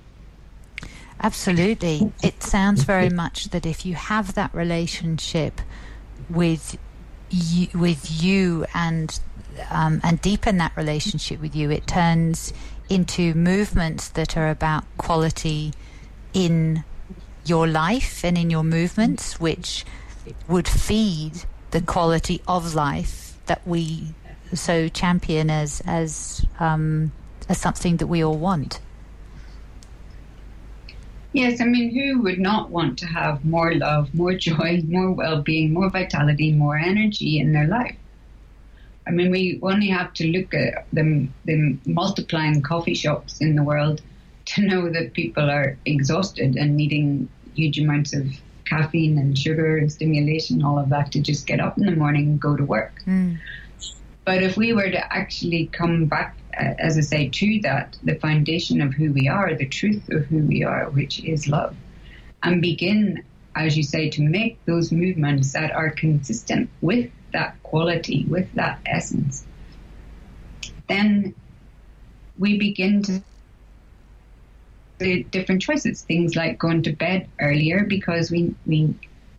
[1.21, 5.61] Absolutely, it sounds very much that if you have that relationship
[6.31, 6.79] with
[7.29, 9.21] you, with you and
[9.71, 12.55] um, and deepen that relationship with you, it turns
[12.89, 15.75] into movements that are about quality
[16.33, 16.83] in
[17.49, 19.85] your life and in your movements, which
[20.49, 24.15] would feed the quality of life that we
[24.55, 27.13] so champion as as um,
[27.49, 28.81] as something that we all want.
[31.33, 35.73] Yes, I mean, who would not want to have more love, more joy, more well-being,
[35.73, 37.97] more vitality, more energy in their life?
[39.07, 43.63] I mean, we only have to look at the, the multiplying coffee shops in the
[43.63, 44.01] world
[44.47, 48.29] to know that people are exhausted and needing huge amounts of
[48.67, 52.27] caffeine and sugar and stimulation, all of that to just get up in the morning
[52.27, 52.95] and go to work.
[53.07, 53.39] Mm.
[54.25, 58.17] But if we were to actually come back, uh, as I say, to that, the
[58.17, 61.77] foundation of who we are, the truth of who we are, which is love,
[62.43, 63.23] and begin,
[63.55, 68.81] as you say, to make those movements that are consistent with that quality, with that
[68.85, 69.47] essence,
[70.89, 71.35] then
[72.39, 73.23] we begin to
[74.99, 76.03] the different choices.
[76.03, 78.95] Things like going to bed earlier because we we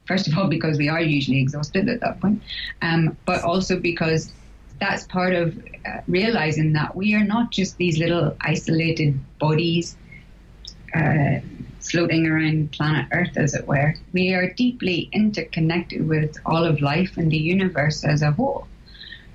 [0.06, 2.44] first of all because we are usually exhausted at that point,
[2.82, 4.32] um, but also because
[4.80, 9.98] that's part of uh, realizing that we are not just these little isolated bodies
[10.96, 11.40] uh,
[11.82, 13.96] floating around planet Earth, as it were.
[14.14, 18.68] We are deeply interconnected with all of life and the universe as a whole.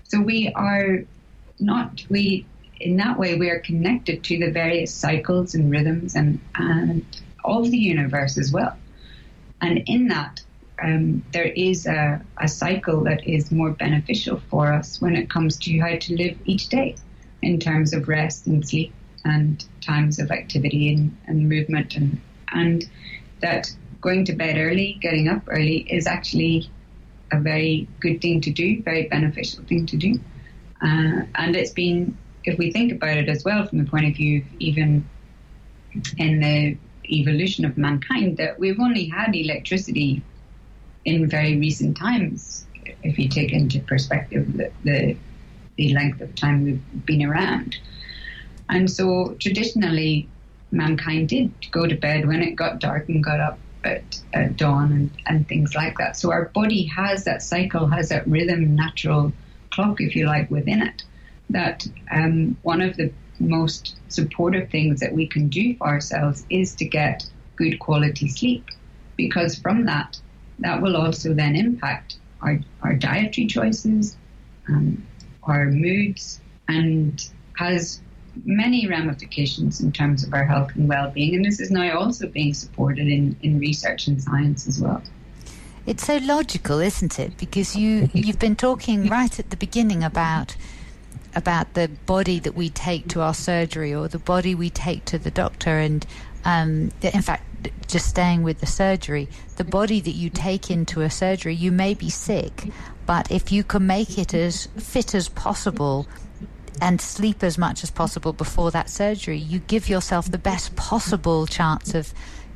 [0.05, 1.01] So we are
[1.59, 2.47] not we
[2.83, 7.05] in that way we are connected to the various cycles and rhythms and and
[7.45, 8.77] of the universe as well.
[9.61, 10.41] And in that
[10.83, 15.57] um, there is a, a cycle that is more beneficial for us when it comes
[15.59, 16.97] to how to live each day
[17.41, 18.93] in terms of rest and sleep
[19.25, 22.21] and times of activity and, and movement and
[22.53, 22.85] and
[23.41, 26.71] that going to bed early, getting up early is actually
[27.33, 30.21] a very good thing to do, very beneficial thing to do.
[30.83, 34.15] Uh, and it's been, if we think about it as well from the point of
[34.15, 35.09] view, even
[36.19, 40.23] in the evolution of mankind, that we've only had electricity
[41.05, 42.65] in very recent times,
[43.03, 45.17] if you take into perspective the, the,
[45.77, 47.77] the length of time we've been around.
[48.69, 50.29] And so traditionally,
[50.71, 54.93] mankind did go to bed when it got dark and got up at, at dawn
[54.93, 56.17] and, and things like that.
[56.17, 59.33] So our body has that cycle, has that rhythm, natural
[59.71, 61.03] clock, if you like, within it.
[61.53, 66.75] That um, one of the most supportive things that we can do for ourselves is
[66.77, 67.25] to get
[67.57, 68.65] good quality sleep,
[69.17, 70.21] because from that
[70.59, 74.17] that will also then impact our, our dietary choices,
[74.69, 75.07] um,
[75.45, 78.01] our moods, and has
[78.45, 81.35] many ramifications in terms of our health and well-being.
[81.35, 85.03] And this is now also being supported in, in research and science as well.
[85.85, 87.37] It's so logical, isn't it?
[87.37, 90.57] Because you you've been talking right at the beginning about
[91.35, 95.19] about the body that we take to our surgery or the body we take to
[95.19, 96.07] the doctor, and
[96.45, 97.45] um, in fact,
[97.87, 101.95] just staying with the surgery, the body that you take into a surgery, you may
[101.95, 102.71] be sick,
[103.07, 106.07] but if you can make it as fit as possible
[106.81, 111.47] and sleep as much as possible before that surgery, you give yourself the best possible
[111.47, 112.13] chance of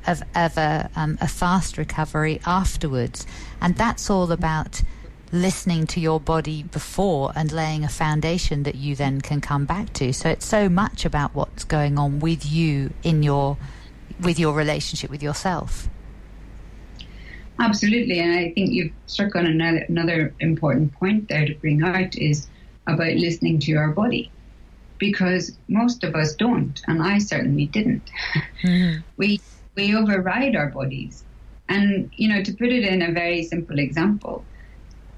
[0.06, 3.26] of, of um, a fast recovery afterwards.
[3.60, 4.82] And that's all about
[5.32, 9.92] listening to your body before and laying a foundation that you then can come back
[9.94, 10.12] to.
[10.12, 13.56] So it's so much about what's going on with you in your
[14.20, 15.88] with your relationship with yourself.
[17.58, 22.16] Absolutely, and I think you've struck on another, another important point there to bring out
[22.16, 22.48] is
[22.86, 24.30] about listening to our body,
[24.98, 28.10] because most of us don't, and I certainly didn't.
[28.62, 29.02] Mm-hmm.
[29.18, 29.40] We
[29.76, 31.22] we override our bodies,
[31.68, 34.44] and you know to put it in a very simple example,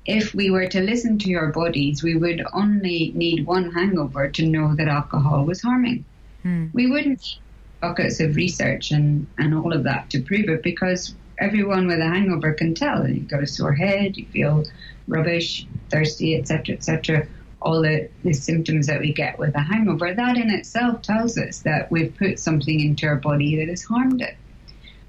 [0.09, 4.47] if we were to listen to our bodies, we would only need one hangover to
[4.47, 6.03] know that alcohol was harming.
[6.45, 6.73] Mm.
[6.73, 7.39] We wouldn't need
[7.83, 12.09] buckets of research and, and all of that to prove it because everyone with a
[12.09, 13.07] hangover can tell.
[13.07, 14.65] You've got a sore head, you feel
[15.09, 17.29] rubbish, thirsty, etc., etc.
[17.61, 21.61] All the, the symptoms that we get with a hangover, that in itself tells us
[21.61, 24.39] that we've put something into our body that has harmed it.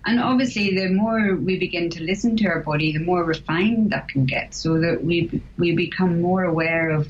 [0.09, 4.07] And obviously, the more we begin to listen to our body, the more refined that
[4.07, 5.29] can get, so that we
[5.59, 7.07] we become more aware of,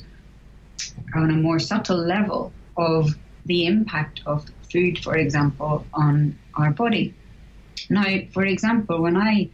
[1.15, 7.13] on a more subtle level, of the impact of food, for example, on our body.
[7.89, 9.49] Now, for example, when I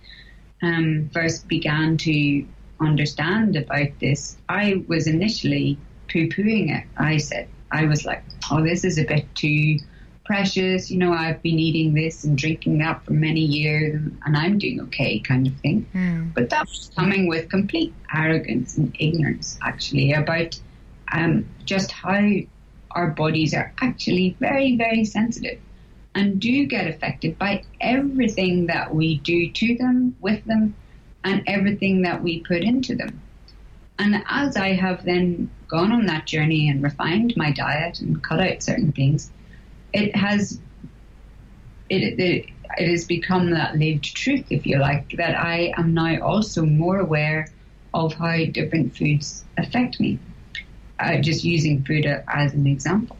[0.63, 2.47] um, first began to
[2.81, 5.77] understand about this, I was initially
[6.11, 6.87] poo pooing it.
[6.97, 9.77] I said, I was like, oh, this is a bit too
[10.25, 10.91] precious.
[10.91, 14.81] You know, I've been eating this and drinking that for many years and I'm doing
[14.81, 15.87] okay, kind of thing.
[15.93, 16.33] Mm.
[16.33, 20.59] But that was coming with complete arrogance and ignorance, actually, about
[21.11, 22.21] um, just how
[22.91, 25.59] our bodies are actually very, very sensitive
[26.15, 30.73] and do get affected by everything that we do to them, with them,
[31.23, 33.21] and everything that we put into them.
[33.99, 38.39] And as I have then gone on that journey and refined my diet and cut
[38.39, 39.31] out certain things,
[39.95, 40.59] it has
[41.89, 46.19] it, it, it has become that lived truth, if you like, that I am now
[46.21, 47.47] also more aware
[47.93, 50.19] of how different foods affect me
[50.99, 53.17] uh, just using food as an example.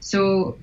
[0.00, 0.58] So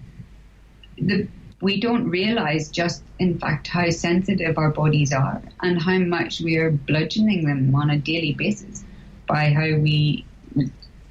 [0.97, 1.27] the,
[1.61, 6.57] we don't realize just in fact how sensitive our bodies are and how much we
[6.57, 8.83] are bludgeoning them on a daily basis
[9.27, 10.25] by how we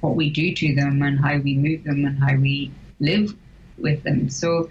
[0.01, 3.33] what we do to them and how we move them and how we live
[3.81, 4.29] with them.
[4.29, 4.69] So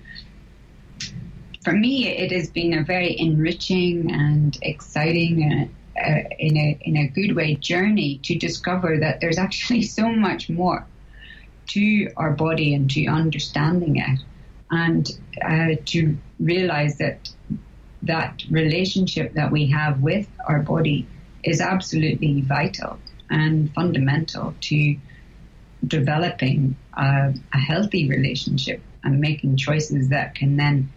[1.63, 7.09] for me, it has been a very enriching and exciting uh, in a in a
[7.09, 10.87] good way journey to discover that there's actually so much more
[11.69, 14.21] to our body and to understanding it,
[14.71, 15.11] and
[15.45, 17.29] uh, to realize that
[18.03, 21.07] that relationship that we have with our body
[21.45, 22.99] is absolutely vital
[23.29, 24.97] and fundamental to
[25.87, 30.91] developing a, a healthy relationship and making choices that can then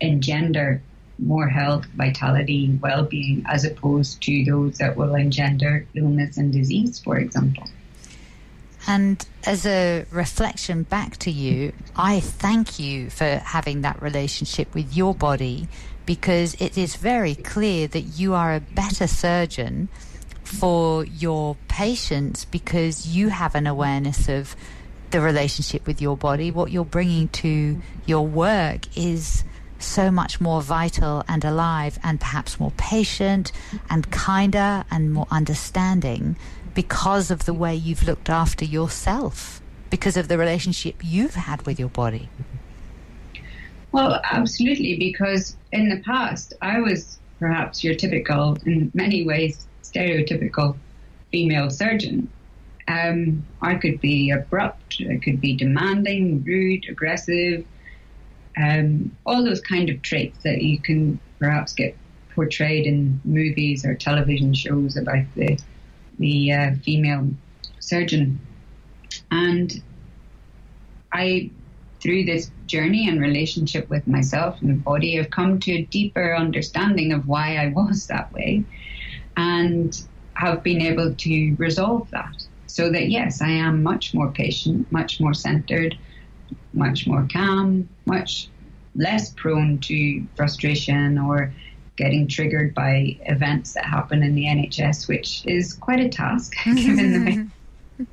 [0.00, 0.82] engender
[1.18, 6.98] more health, vitality, well being, as opposed to those that will engender illness and disease,
[6.98, 7.64] for example.
[8.86, 14.96] And as a reflection back to you, I thank you for having that relationship with
[14.96, 15.68] your body
[16.04, 19.88] because it is very clear that you are a better surgeon
[20.42, 24.56] for your patients because you have an awareness of
[25.12, 26.50] the relationship with your body.
[26.50, 29.44] What you're bringing to your work is
[29.78, 33.52] so much more vital and alive and perhaps more patient
[33.90, 36.36] and kinder and more understanding
[36.74, 39.60] because of the way you've looked after yourself,
[39.90, 42.28] because of the relationship you've had with your body.
[43.92, 50.76] Well, absolutely, because in the past, I was perhaps your typical, in many ways, stereotypical
[51.30, 52.30] female surgeon.
[52.88, 57.64] Um, I could be abrupt, I could be demanding, rude, aggressive,
[58.56, 61.96] um, all those kind of traits that you can perhaps get
[62.34, 65.58] portrayed in movies or television shows about the
[66.18, 67.28] the uh, female
[67.80, 68.38] surgeon.
[69.30, 69.82] And
[71.12, 71.50] I,
[72.02, 76.34] through this journey and relationship with myself and the body, have come to a deeper
[76.34, 78.64] understanding of why I was that way,
[79.36, 79.98] and
[80.34, 82.34] have been able to resolve that.
[82.72, 85.98] So that yes, I am much more patient, much more centered,
[86.72, 88.48] much more calm, much
[88.94, 91.52] less prone to frustration or
[91.96, 97.12] getting triggered by events that happen in the NHS, which is quite a task given
[97.12, 97.48] the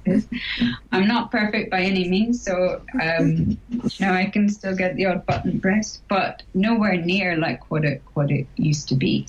[0.05, 0.23] way.
[0.91, 5.05] I'm not perfect by any means, so um, you know I can still get the
[5.05, 9.25] odd button pressed, but nowhere near like what it what it used to be.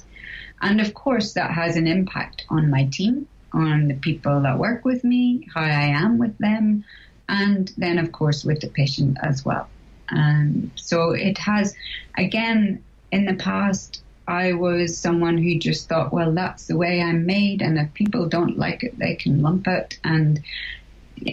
[0.61, 4.85] And of course, that has an impact on my team, on the people that work
[4.85, 6.85] with me, how I am with them,
[7.29, 9.69] and then of course with the patient as well.
[10.09, 11.75] Um, so it has,
[12.17, 12.83] again,
[13.13, 17.63] in the past, I was someone who just thought, well, that's the way I'm made,
[17.63, 19.99] and if people don't like it, they can lump it.
[20.05, 20.41] And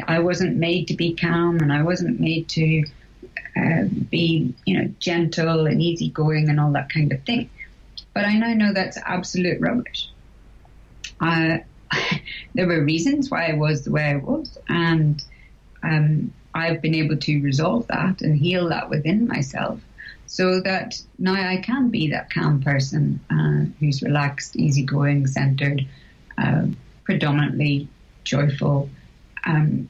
[0.07, 2.83] I wasn't made to be calm, and I wasn't made to
[3.55, 7.49] uh, be, you know, gentle and easygoing and all that kind of thing.
[8.13, 10.09] But I now know that's absolute rubbish.
[11.19, 11.59] Uh,
[12.55, 15.23] there were reasons why I was the way I was, and
[15.83, 19.79] um, I've been able to resolve that and heal that within myself
[20.27, 25.87] so that now I can be that calm person uh, who's relaxed, easygoing, centered,
[26.37, 26.65] uh,
[27.05, 27.87] predominantly
[28.25, 28.89] joyful.
[29.45, 29.87] Um,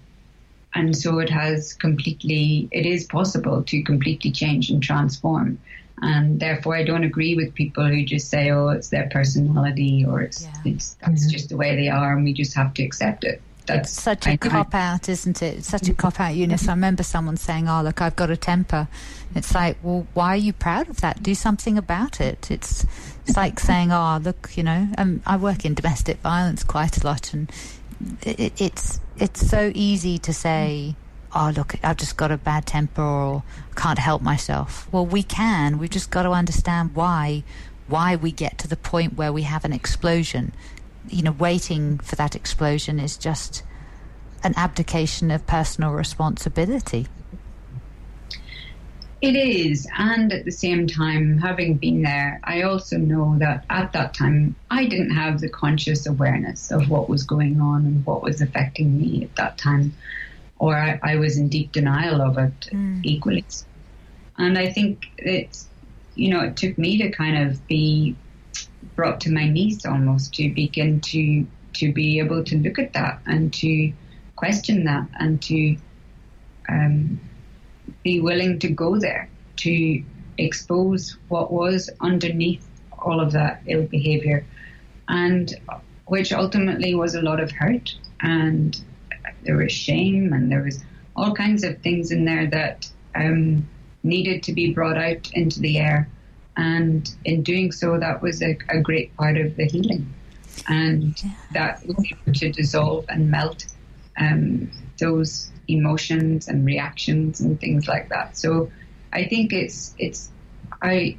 [0.75, 5.59] and so it has completely, it is possible to completely change and transform.
[5.99, 10.21] And therefore, I don't agree with people who just say, "Oh, it's their personality," or
[10.21, 10.53] "It's, yeah.
[10.65, 11.31] it's that's mm-hmm.
[11.31, 14.37] just the way they are," and we just have to accept it that's such a
[14.37, 15.57] cop out, isn't it?
[15.57, 16.67] It's such a cop out, Eunice.
[16.67, 18.87] I remember someone saying, "Oh, look, I've got a temper."
[19.35, 21.21] It's like, well, why are you proud of that?
[21.21, 22.49] Do something about it.
[22.49, 22.85] It's
[23.25, 27.05] it's like saying, "Oh, look, you know." Um, I work in domestic violence quite a
[27.05, 27.51] lot, and
[28.23, 30.95] it, it's it's so easy to say,
[31.33, 33.43] "Oh, look, I've just got a bad temper," or
[33.75, 35.77] "Can't help myself." Well, we can.
[35.79, 37.43] We've just got to understand why
[37.87, 40.51] why we get to the point where we have an explosion
[41.09, 43.63] you know, waiting for that explosion is just
[44.43, 47.07] an abdication of personal responsibility.
[49.19, 53.91] It is, and at the same time, having been there, I also know that at
[53.93, 58.21] that time I didn't have the conscious awareness of what was going on and what
[58.21, 59.95] was affecting me at that time,
[60.59, 62.99] or I, I was in deep denial of it mm.
[63.03, 63.45] equally.
[64.37, 65.67] And I think it's,
[66.15, 68.15] you know, it took me to kind of be
[68.95, 73.21] brought to my knees almost to begin to to be able to look at that
[73.27, 73.93] and to
[74.35, 75.77] question that and to
[76.69, 77.19] um,
[78.03, 80.03] be willing to go there to
[80.37, 84.45] expose what was underneath all of that ill behavior
[85.07, 85.55] and
[86.05, 88.81] which ultimately was a lot of hurt and
[89.43, 90.83] there was shame and there was
[91.15, 93.67] all kinds of things in there that um,
[94.03, 96.07] needed to be brought out into the air
[96.57, 100.11] and in doing so, that was a, a great part of the healing.
[100.67, 101.15] And
[101.53, 103.67] that was able to dissolve and melt
[104.17, 108.35] um, those emotions and reactions and things like that.
[108.35, 108.71] So
[109.13, 110.31] I think it's it's
[110.81, 111.15] I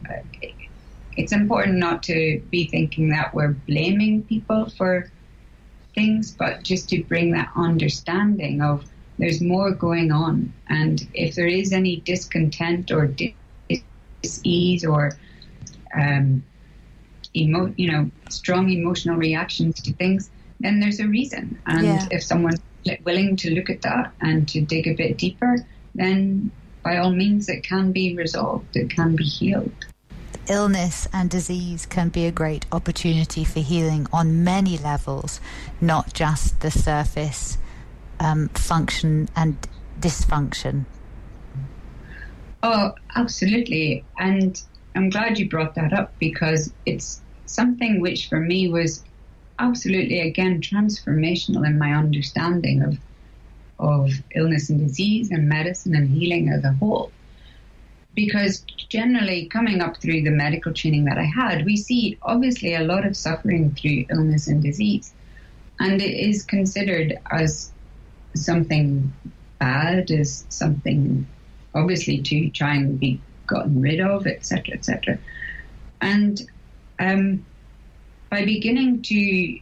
[1.17, 5.11] it's important not to be thinking that we're blaming people for
[5.99, 8.85] things, but just to bring that understanding of
[9.19, 15.19] there's more going on, and if there is any discontent or dis-ease or
[15.93, 16.45] um,
[17.35, 20.31] emo- you know, strong emotional reactions to things,
[20.61, 21.59] then there's a reason.
[21.67, 22.07] And yeah.
[22.13, 22.61] if someone's
[23.05, 26.53] willing to look at that and to dig a bit deeper, then
[26.85, 29.85] by all means it can be resolved, it can be healed.
[30.49, 35.41] Illness and disease can be a great opportunity for healing on many levels,
[35.81, 37.59] not just the surface
[38.19, 39.59] um, function and
[40.01, 40.87] dysfunction.
[42.63, 44.05] Oh, absolutely.
[44.19, 44.61] And
[44.95, 49.05] I'm glad you brought that up because it's something which for me was
[49.59, 52.99] absolutely again transformational in my understanding of
[53.81, 57.13] of illness and disease and medicine and healing as a whole.
[58.19, 62.83] Because generally coming up through the medical training that I had, we see obviously a
[62.83, 65.15] lot of suffering through illness and disease.
[65.79, 67.71] And it is considered as
[68.35, 69.13] something
[69.61, 71.29] bad, as something
[71.77, 75.17] obviously to try and be gotten rid of, etc., etc.
[76.01, 76.43] And
[76.99, 77.47] um,
[78.31, 79.61] by beginning to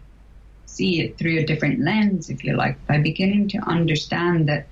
[0.64, 4.66] see it through a different lens, if you like, by beginning to understand that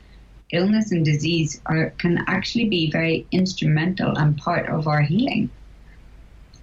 [0.55, 5.51] illness and disease are, can actually be very instrumental and part of our healing.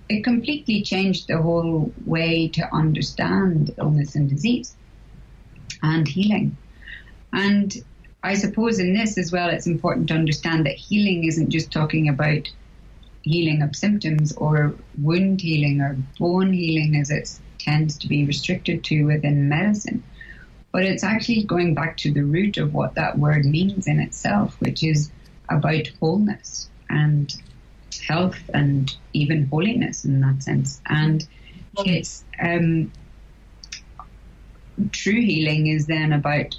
[0.10, 4.76] It completely changed the whole way to understand illness and disease
[5.82, 6.58] and healing.
[7.34, 7.74] And
[8.24, 12.10] I suppose in this as well, it's important to understand that healing isn't just talking
[12.10, 12.48] about
[13.24, 17.30] healing of symptoms or wound healing or bone healing as it
[17.60, 20.04] tends to be restricted to within medicine.
[20.72, 24.56] But it's actually going back to the root of what that word means in itself,
[24.60, 25.12] which is
[25.50, 27.34] about wholeness and
[28.08, 30.82] health and even holiness in that sense.
[30.88, 31.28] And
[31.86, 32.92] it's um,
[34.92, 36.58] true healing is then about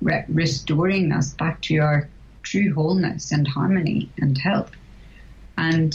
[0.00, 2.08] re- restoring us back to our
[2.42, 4.72] true wholeness and harmony and health.
[5.56, 5.94] And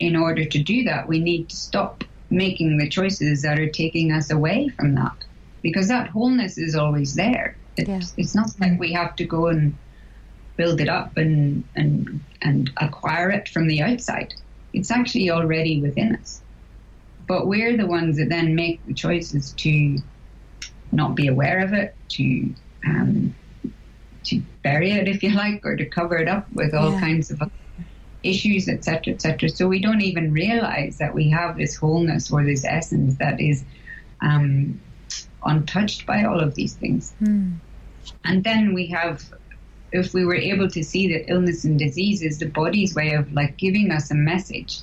[0.00, 4.10] in order to do that, we need to stop making the choices that are taking
[4.10, 5.23] us away from that
[5.64, 7.56] because that wholeness is always there.
[7.78, 8.00] It's, yeah.
[8.18, 9.76] it's not like we have to go and
[10.56, 14.34] build it up and, and, and acquire it from the outside.
[14.74, 16.42] It's actually already within us.
[17.26, 19.98] But we're the ones that then make the choices to
[20.92, 22.54] not be aware of it, to
[22.86, 23.34] um,
[24.24, 27.00] to bury it, if you like, or to cover it up with all yeah.
[27.00, 27.42] kinds of
[28.22, 29.48] issues, etc., etc.
[29.48, 33.64] So we don't even realize that we have this wholeness or this essence that is
[34.20, 34.80] um,
[35.44, 37.14] untouched by all of these things.
[37.22, 37.56] Mm.
[38.24, 39.32] And then we have,
[39.92, 43.32] if we were able to see that illness and disease is the body's way of
[43.32, 44.80] like giving us a message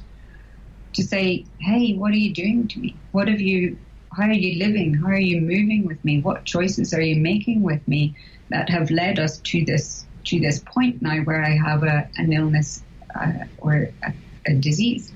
[0.94, 2.96] to say, hey, what are you doing to me?
[3.12, 3.78] What have you,
[4.16, 4.94] how are you living?
[4.94, 6.22] How are you moving with me?
[6.22, 8.16] What choices are you making with me
[8.50, 12.34] that have led us to this, to this point now where I have a, an
[12.34, 12.84] illness
[13.16, 14.14] uh, or a,
[14.48, 15.14] a disease?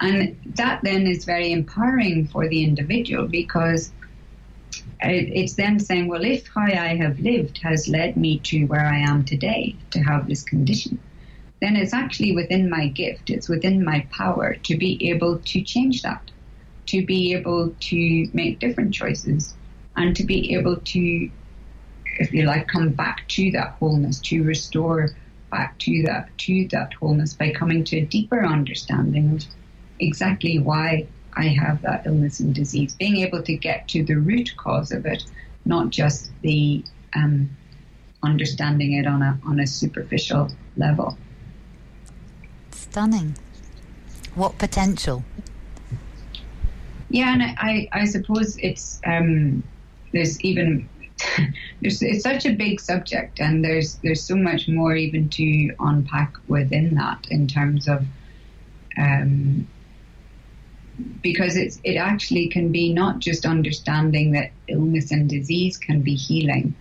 [0.00, 3.92] And that then is very empowering for the individual because
[5.00, 8.98] it's then saying, well, if how I have lived has led me to where I
[8.98, 10.98] am today to have this condition,
[11.60, 16.02] then it's actually within my gift, it's within my power to be able to change
[16.02, 16.30] that,
[16.86, 19.54] to be able to make different choices,
[19.96, 21.30] and to be able to,
[22.18, 25.10] if you like, come back to that wholeness, to restore
[25.50, 29.44] back to that to that wholeness by coming to a deeper understanding of
[29.98, 31.06] exactly why
[31.38, 35.06] I have that illness and disease, being able to get to the root cause of
[35.06, 35.24] it,
[35.64, 36.84] not just the
[37.14, 37.48] um,
[38.22, 41.16] understanding it on a on a superficial level
[42.98, 43.36] stunning.
[44.34, 45.24] What potential?
[47.10, 49.62] Yeah, and I, I suppose it's um,
[50.12, 50.88] there's even
[51.80, 56.34] there's it's such a big subject, and there's there's so much more even to unpack
[56.48, 58.04] within that in terms of
[58.98, 59.66] um,
[61.22, 66.14] because it's it actually can be not just understanding that illness and disease can be
[66.14, 66.74] healing,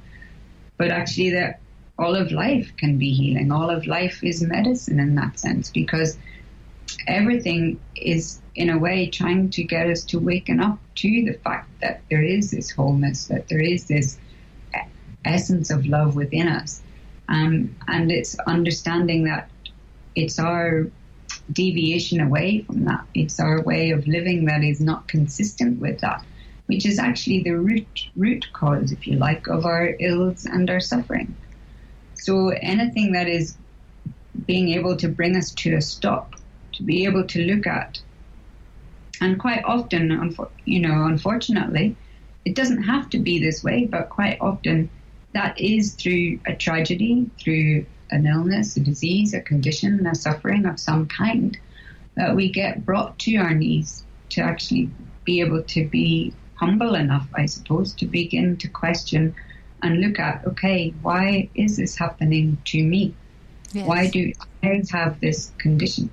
[0.77, 1.59] but actually that
[1.99, 3.51] all of life can be healing.
[3.51, 6.17] All of life is medicine in that sense because
[7.07, 11.69] everything is, in a way, trying to get us to waken up to the fact
[11.81, 14.17] that there is this wholeness, that there is this
[15.25, 16.81] essence of love within us.
[17.29, 19.49] Um, and it's understanding that
[20.15, 20.89] it's our
[21.51, 23.05] deviation away from that.
[23.13, 26.25] It's our way of living that is not consistent with that,
[26.67, 30.79] which is actually the root root cause, if you like, of our ills and our
[30.79, 31.35] suffering.
[32.15, 33.57] So anything that is
[34.45, 36.33] being able to bring us to a stop,
[36.73, 37.99] to be able to look at,
[39.21, 40.35] and quite often,
[40.65, 41.95] you know, unfortunately,
[42.45, 44.89] it doesn't have to be this way, but quite often
[45.33, 50.79] that is through a tragedy, through an illness, a disease, a condition, a suffering of
[50.79, 51.57] some kind,
[52.15, 54.89] that we get brought to our knees to actually
[55.23, 59.35] be able to be humble enough, I suppose, to begin to question
[59.83, 63.13] and look at, okay, why is this happening to me?
[63.73, 63.87] Yes.
[63.87, 64.33] Why do
[64.63, 66.09] I have this condition?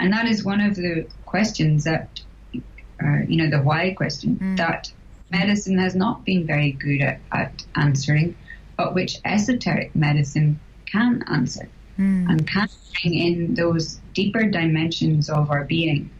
[0.00, 2.20] And that is one of the questions that,
[2.54, 4.56] uh, you know, the why question mm.
[4.56, 4.90] that
[5.30, 8.36] medicine has not been very good at, at, answering,
[8.76, 10.60] but which esoteric medicine
[10.94, 11.68] can answer
[11.98, 12.30] mm.
[12.30, 16.10] and can bring in those deeper dimensions of our being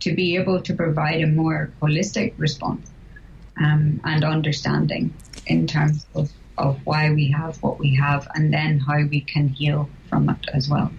[0.00, 2.90] to be able to provide a more holistic response
[3.64, 5.14] um, and understanding
[5.46, 9.48] in terms of, of why we have what we have and then how we can
[9.48, 10.90] heal from it as well.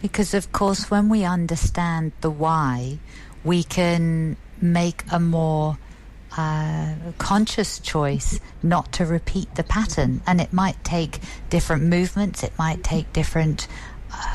[0.00, 2.98] Because, of course, when we understand the why,
[3.44, 5.78] we can make a more
[6.36, 10.20] uh, conscious choice not to repeat the pattern.
[10.26, 11.20] And it might take
[11.50, 13.68] different movements, it might take different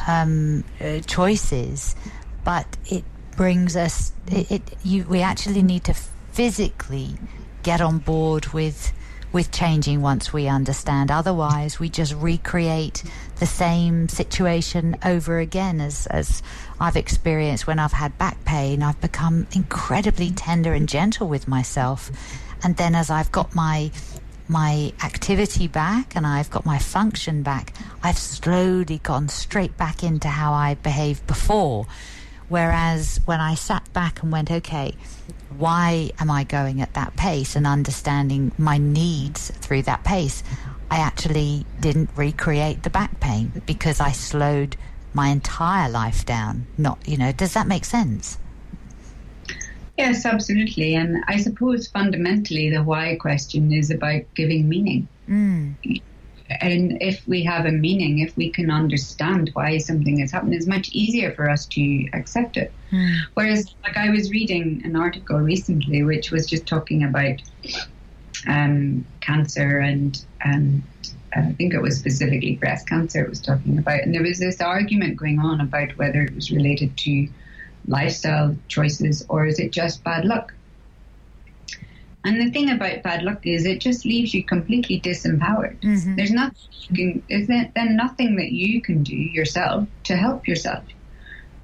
[0.07, 1.95] um, uh, choices,
[2.43, 3.03] but it
[3.35, 7.15] brings us, it, it, you, we actually need to physically
[7.63, 8.93] get on board with
[9.33, 11.09] with changing once we understand.
[11.09, 13.01] Otherwise, we just recreate
[13.39, 15.79] the same situation over again.
[15.79, 16.43] As as
[16.81, 22.09] I've experienced when I've had back pain, I've become incredibly tender and gentle with myself,
[22.63, 23.91] and then as I've got my
[24.47, 27.73] my activity back and I've got my function back,
[28.03, 31.85] I've slowly gone straight back into how I behaved before.
[32.49, 34.95] Whereas when I sat back and went, okay,
[35.57, 40.43] why am I going at that pace and understanding my needs through that pace,
[40.89, 44.75] I actually didn't recreate the back pain because I slowed
[45.13, 46.65] my entire life down.
[46.77, 48.37] Not, you know, does that make sense?
[49.97, 50.95] Yes, absolutely.
[50.95, 55.07] And I suppose fundamentally the why question is about giving meaning.
[55.29, 56.01] Mm.
[56.59, 60.67] And if we have a meaning, if we can understand why something has happened, it's
[60.67, 62.73] much easier for us to accept it.
[62.91, 63.15] Mm.
[63.35, 67.41] Whereas, like, I was reading an article recently which was just talking about
[68.47, 70.81] um, cancer and, and
[71.33, 74.01] I think it was specifically breast cancer it was talking about.
[74.01, 77.27] And there was this argument going on about whether it was related to
[77.87, 80.53] lifestyle choices or is it just bad luck?
[82.23, 85.79] And the thing about bad luck is it just leaves you completely disempowered.
[85.81, 86.15] Mm-hmm.
[86.15, 90.83] There's nothing, is there then nothing that you can do yourself to help yourself.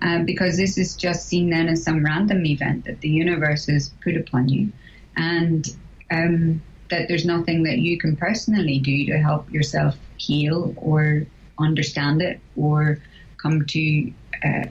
[0.02, 3.92] Um, because this is just seen then as some random event that the universe has
[4.04, 4.72] put upon you.
[5.16, 5.68] And
[6.12, 11.26] um, that there's nothing that you can personally do to help yourself heal or
[11.60, 13.00] understand it or
[13.38, 14.12] come to
[14.46, 14.66] uh,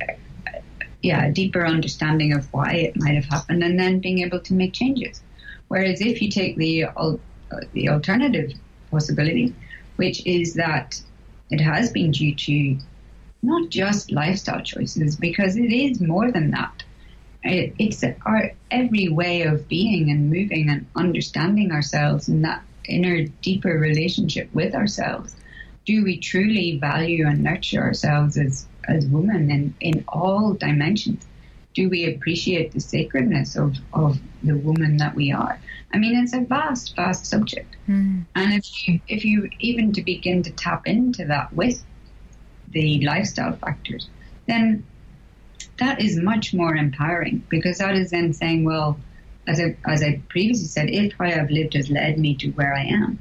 [1.03, 4.55] yeah a deeper understanding of why it might have happened and then being able to
[4.55, 5.21] make changes.
[5.69, 7.17] Whereas if you take the uh,
[7.73, 8.53] the alternative
[8.91, 9.55] possibility
[9.97, 11.01] which is that
[11.51, 12.79] it has been due to
[13.43, 16.76] not just lifestyle choices because it is more than that
[17.47, 23.24] it, it's our every way of being and moving and understanding ourselves in that inner,
[23.42, 25.36] deeper relationship with ourselves.
[25.84, 31.26] Do we truly value and nurture ourselves as, as women in, in all dimensions?
[31.74, 35.61] Do we appreciate the sacredness of, of the woman that we are?
[35.92, 37.76] I mean, it's a vast, vast subject.
[37.88, 38.24] Mm.
[38.34, 41.84] And if you, if you even to begin to tap into that with
[42.70, 44.09] the lifestyle factors,
[44.49, 44.84] then
[45.79, 48.99] that is much more empowering because that is then saying, well,
[49.47, 52.51] as I, as I previously said, if how I have lived has led me to
[52.51, 53.18] where I am,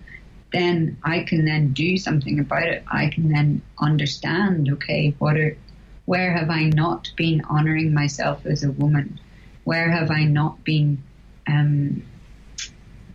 [0.51, 2.83] then I can then do something about it.
[2.87, 5.57] I can then understand, okay, what are,
[6.05, 9.19] where have I not been honoring myself as a woman?
[9.65, 11.03] Where have I not been
[11.47, 12.03] um,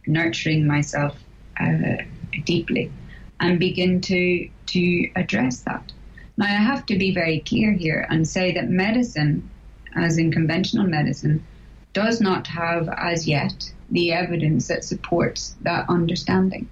[0.06, 1.16] nurturing myself
[1.58, 2.02] uh,
[2.44, 2.92] deeply?
[3.38, 5.92] And begin to to address that.
[6.36, 9.50] Now, I have to be very clear here and say that medicine,
[9.94, 11.44] as in conventional medicine,
[11.92, 16.68] does not have as yet the evidence that supports that understanding.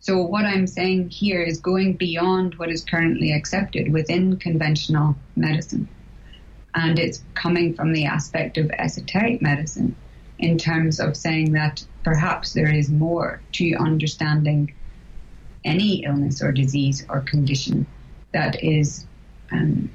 [0.00, 5.88] So, what I'm saying here is going beyond what is currently accepted within conventional medicine.
[6.74, 9.96] And it's coming from the aspect of esoteric medicine
[10.38, 14.74] in terms of saying that perhaps there is more to understanding
[15.64, 17.86] any illness or disease or condition
[18.34, 19.06] that is
[19.50, 19.90] um,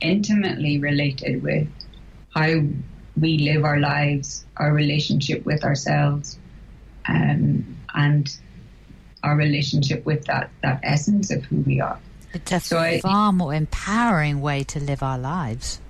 [0.00, 1.68] intimately related with
[2.34, 2.62] how
[3.16, 6.38] we live our lives, our relationship with ourselves,
[7.06, 8.36] um, and
[9.22, 11.98] our relationship with that, that essence of who we are.
[12.32, 15.80] It's a so far I, more empowering way to live our lives.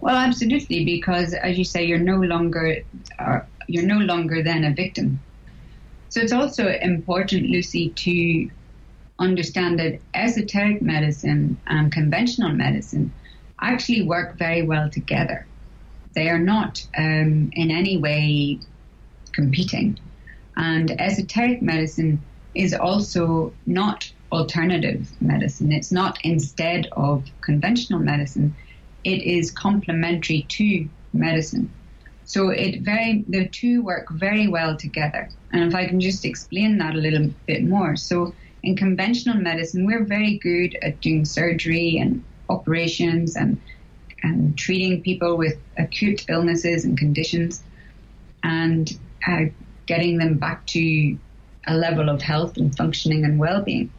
[0.00, 2.82] Well, absolutely, because as you say, you're no longer
[3.20, 5.20] uh, you're no longer then a victim.
[6.08, 8.50] So it's also important, Lucy, to
[9.22, 13.12] understand that esoteric medicine and conventional medicine
[13.60, 15.46] actually work very well together.
[16.14, 18.58] They are not um, in any way
[19.32, 19.98] competing.
[20.56, 22.20] And esoteric medicine
[22.54, 25.72] is also not alternative medicine.
[25.72, 28.54] It's not instead of conventional medicine.
[29.04, 31.70] It is complementary to medicine.
[32.24, 35.28] So it very the two work very well together.
[35.52, 37.96] And if I can just explain that a little bit more.
[37.96, 43.60] So in conventional medicine, we're very good at doing surgery and operations and
[44.24, 47.64] and treating people with acute illnesses and conditions
[48.44, 48.96] and
[49.26, 49.46] uh,
[49.86, 51.18] getting them back to
[51.66, 53.90] a level of health and functioning and well-being.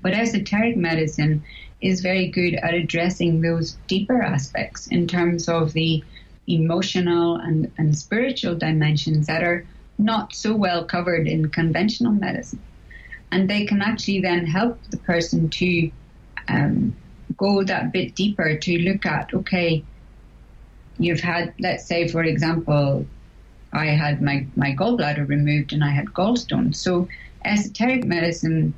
[0.00, 1.44] But esoteric medicine
[1.82, 6.02] is very good at addressing those deeper aspects in terms of the
[6.46, 9.66] emotional and, and spiritual dimensions that are
[9.98, 12.62] not so well covered in conventional medicine
[13.30, 15.90] and they can actually then help the person to
[16.48, 16.96] um,
[17.36, 19.84] go that bit deeper to look at okay
[20.98, 23.06] you've had let's say for example
[23.72, 26.76] i had my, my gallbladder removed and i had gallstones.
[26.76, 27.08] So
[27.44, 28.74] esoteric medicine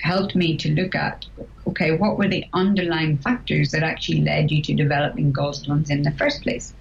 [0.00, 1.24] helped me to look at
[1.66, 6.12] okay what were the underlying factors that actually led you to developing gallstones in the
[6.12, 6.72] first place?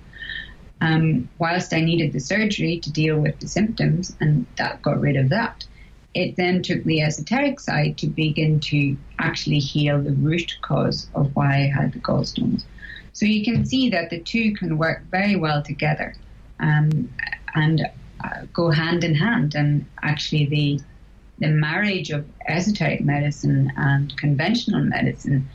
[0.82, 5.16] Um, whilst i needed the surgery to deal with the symptoms and that got rid
[5.16, 5.66] of that
[6.16, 11.36] it then took the esoteric side to begin to actually heal the root cause of
[11.36, 12.64] why I had the gallstones.
[13.12, 16.16] So you can see that the two can work very well together
[16.60, 17.14] um,
[17.54, 17.88] and
[18.24, 19.56] uh, go hand in hand.
[19.56, 20.80] And actually, the
[21.38, 25.50] the marriage of esoteric medicine and conventional medicine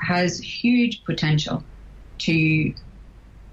[0.00, 1.64] has huge potential
[2.18, 2.72] to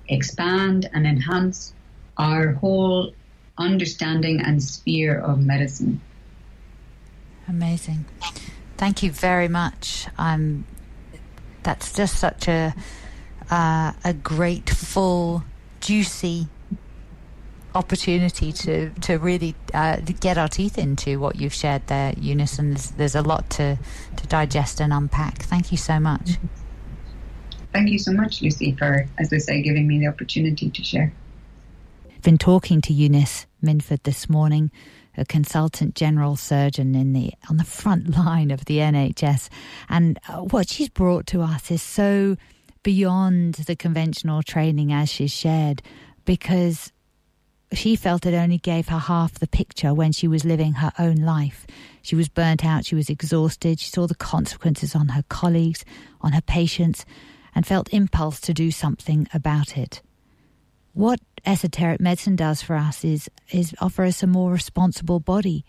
[0.08, 1.74] expand and enhance
[2.18, 3.12] our whole
[3.58, 6.02] understanding and sphere of medicine.
[7.48, 8.06] Amazing.
[8.78, 10.08] Thank you very much.
[10.18, 10.66] Um,
[11.64, 12.74] that's just such a
[13.50, 15.44] uh, a great, full,
[15.80, 16.48] juicy
[17.74, 22.60] opportunity to to really uh, get our teeth into what you've shared there, Eunice.
[22.60, 23.78] And there's, there's a lot to
[24.18, 25.44] to digest and unpack.
[25.44, 26.32] Thank you so much.
[27.74, 31.12] Thank you so much, Lucy, for, as I say, giving me the opportunity to share.
[32.26, 34.72] Been talking to Eunice Minford this morning
[35.16, 39.48] a consultant general surgeon in the on the front line of the NHS,
[39.90, 42.36] and uh, what she's brought to us is so
[42.82, 45.84] beyond the conventional training as she's shared,
[46.26, 46.92] because
[47.74, 51.18] she felt it only gave her half the picture when she was living her own
[51.18, 51.68] life.
[52.02, 55.86] She was burnt out, she was exhausted, she saw the consequences on her colleagues,
[56.22, 57.06] on her patients,
[57.54, 60.02] and felt impulse to do something about it.
[60.96, 65.66] What esoteric medicine does for us is is offer us a more responsible body.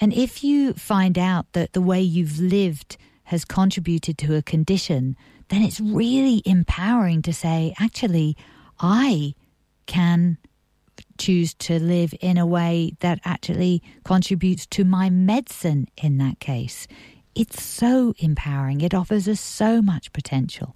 [0.00, 5.14] And if you find out that the way you've lived has contributed to a condition,
[5.50, 8.34] then it's really empowering to say, actually,
[8.80, 9.34] I
[9.84, 10.38] can
[11.18, 16.86] choose to live in a way that actually contributes to my medicine in that case.
[17.34, 18.80] It's so empowering.
[18.80, 20.74] It offers us so much potential.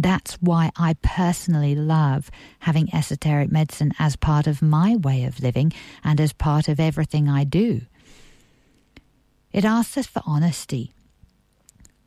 [0.00, 2.30] That's why I personally love
[2.60, 5.72] having esoteric medicine as part of my way of living
[6.04, 7.80] and as part of everything I do.
[9.52, 10.92] It asks us for honesty.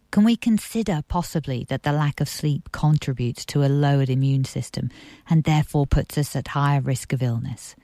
[0.09, 4.89] Can we consider possibly that the lack of sleep contributes to a lowered immune system
[5.29, 7.75] and therefore puts us at higher risk of illness?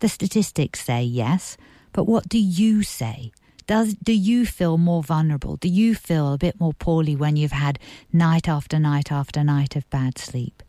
[0.00, 1.56] The statistics say yes,
[1.92, 3.30] but what do you say?
[3.66, 5.56] Does do you feel more vulnerable?
[5.56, 7.78] Do you feel a bit more poorly when you've had
[8.12, 10.62] night after night after night of bad sleep?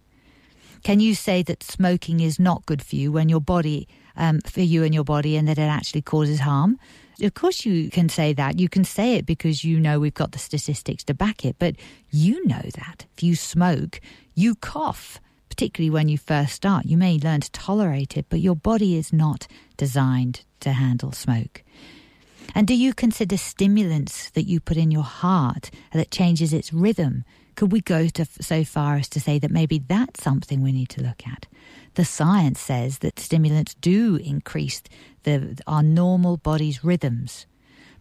[0.83, 3.87] Can you say that smoking is not good for you when your body,
[4.17, 6.77] um, for you and your body, and that it actually causes harm?
[7.21, 8.59] Of course, you can say that.
[8.59, 11.55] You can say it because you know we've got the statistics to back it.
[11.57, 11.75] But
[12.09, 14.01] you know that if you smoke,
[14.35, 16.85] you cough, particularly when you first start.
[16.85, 21.62] You may learn to tolerate it, but your body is not designed to handle smoke.
[22.55, 27.23] And do you consider stimulants that you put in your heart that changes its rhythm?
[27.55, 30.89] Could we go to, so far as to say that maybe that's something we need
[30.89, 31.45] to look at?
[31.95, 34.81] The science says that stimulants do increase
[35.23, 37.45] the, our normal body's rhythms.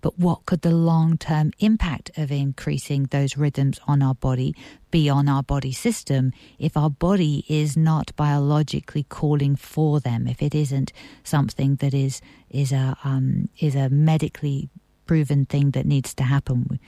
[0.02, 4.54] But what could the long term impact of increasing those rhythms on our body
[4.90, 10.42] be on our body system if our body is not biologically calling for them, if
[10.42, 12.20] it isn't something that is,
[12.52, 14.70] is, a, um, is a medically
[15.06, 16.78] proven thing that needs to happen?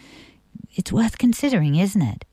[0.74, 2.24] It's worth considering, isn't it?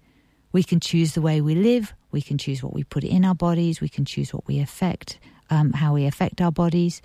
[0.51, 3.35] We can choose the way we live, we can choose what we put in our
[3.35, 5.17] bodies, we can choose what we affect,
[5.49, 7.01] um, how we affect our bodies.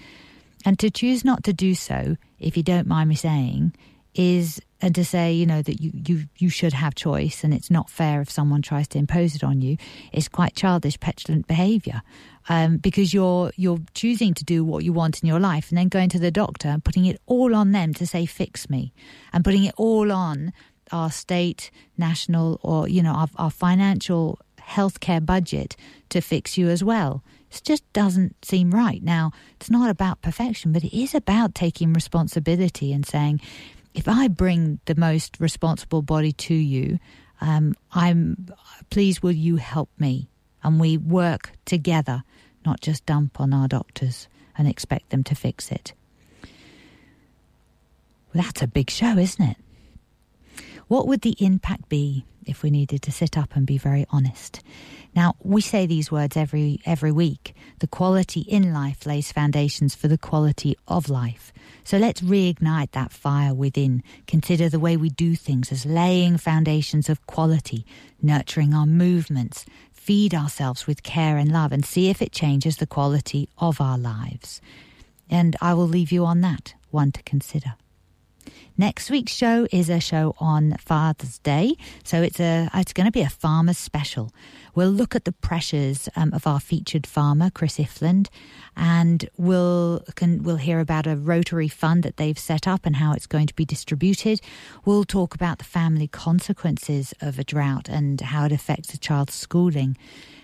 [0.65, 3.73] And to choose not to do so, if you don't mind me saying,
[4.19, 7.71] is and to say, you know, that you, you, you should have choice and it's
[7.71, 9.79] not fair if someone tries to impose it on you
[10.13, 12.03] is quite childish, petulant behaviour.
[12.49, 15.89] Um, because you're you're choosing to do what you want in your life and then
[15.89, 18.93] going to the doctor and putting it all on them to say fix me
[19.33, 20.53] and putting it all on
[20.93, 25.75] our state, national, or you know our, our financial healthcare budget
[26.11, 27.25] to fix you as well.
[27.51, 29.03] It just doesn't seem right.
[29.03, 33.41] Now, it's not about perfection, but it is about taking responsibility and saying,
[33.97, 36.99] if I bring the most responsible body to you,
[37.41, 38.49] um, I'm
[38.91, 40.29] please will you help me?
[40.63, 42.23] And we work together,
[42.65, 44.29] not just dump on our doctors
[44.59, 45.95] and expect them to fix it.
[48.35, 49.57] Well, that's a big show, isn't it?
[50.89, 54.63] What would the impact be if we needed to sit up and be very honest?
[55.17, 57.57] Now, we say these words every every week.
[57.81, 61.53] The quality in life lays foundations for the quality of life.
[61.83, 64.05] So let's reignite that fire within.
[64.29, 67.85] Consider the way we do things as laying foundations of quality,
[68.23, 72.87] nurturing our movements, feed ourselves with care and love, and see if it changes the
[72.87, 74.61] quality of our lives.
[75.29, 77.75] And I will leave you on that one to consider.
[78.79, 83.11] Next week's show is a show on Father's Day, so it's a it's going to
[83.11, 84.31] be a farmer's special.
[84.77, 88.29] We'll look at the pressures um, of our featured farmer, Chris Ifland,
[88.77, 93.15] and we'll can we'll hear about a Rotary fund that they've set up and how
[93.15, 94.43] it's going to be distributed.
[94.85, 99.33] We'll talk about the family consequences of a drought and how it affects a child's
[99.33, 99.97] schooling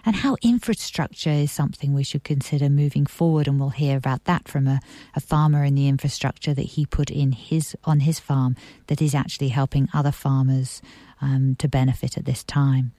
[0.05, 3.47] and how infrastructure is something we should consider moving forward.
[3.47, 4.81] And we'll hear about that from a,
[5.15, 8.57] a farmer and the infrastructure that he put in his on his farm
[8.87, 10.81] that is actually helping other farmers
[11.23, 12.93] um, to benefit at this time.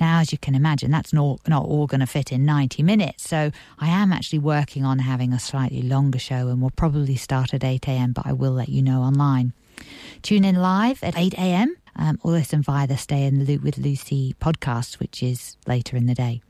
[0.00, 3.28] Now, as you can imagine, that's not, not all going to fit in 90 minutes.
[3.28, 7.54] So I am actually working on having a slightly longer show and we'll probably start
[7.54, 9.52] at 8 a.m., but I will let you know online.
[10.22, 11.76] Tune in live at 8 a.m.
[11.96, 15.96] Um, or listen via the Stay in the Loop with Lucy podcast, which is later
[15.96, 16.42] in the day.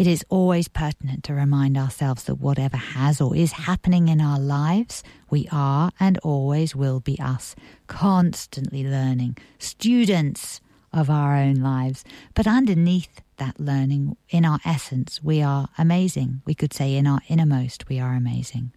[0.00, 4.40] It is always pertinent to remind ourselves that whatever has or is happening in our
[4.40, 7.54] lives, we are and always will be us,
[7.86, 12.02] constantly learning, students of our own lives.
[12.32, 16.40] But underneath that learning, in our essence, we are amazing.
[16.46, 18.72] We could say in our innermost, we are amazing.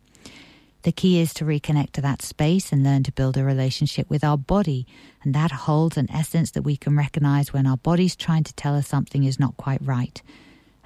[0.82, 4.26] The key is to reconnect to that space and learn to build a relationship with
[4.26, 4.86] our body.
[5.24, 8.76] And that holds an essence that we can recognize when our body's trying to tell
[8.76, 10.22] us something is not quite right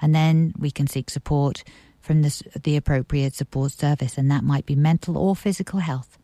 [0.00, 1.64] and then we can seek support
[2.00, 6.18] from the, the appropriate support service, and that might be mental or physical health.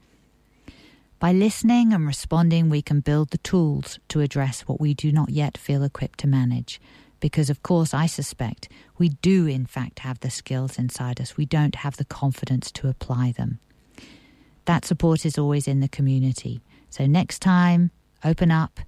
[1.19, 5.31] By listening and responding, we can build the tools to address what we do not
[5.31, 6.81] yet feel equipped to manage.
[7.21, 8.69] Because, of course, I suspect
[8.99, 11.37] we do, in fact, have the skills inside us.
[11.37, 13.59] We don't have the confidence to apply them.
[14.67, 16.61] That support is always in the community.
[16.91, 17.91] So, next time,
[18.23, 18.81] open up,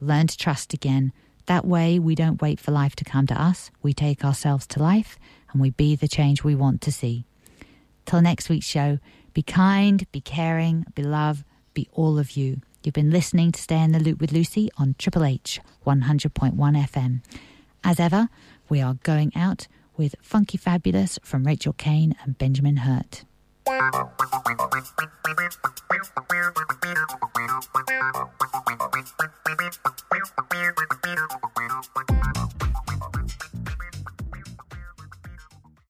[0.00, 1.12] learn to trust again,
[1.46, 3.70] that way, we don't wait for life to come to us.
[3.82, 5.18] We take ourselves to life
[5.52, 7.24] and we be the change we want to see.
[8.06, 8.98] Till next week's show,
[9.32, 12.60] be kind, be caring, be love, be all of you.
[12.82, 17.22] You've been listening to Stay in the Loop with Lucy on Triple H 100.1 FM.
[17.82, 18.28] As ever,
[18.68, 19.66] we are going out
[19.96, 23.24] with Funky Fabulous from Rachel Kane and Benjamin Hurt.
[23.66, 24.24] Thank you.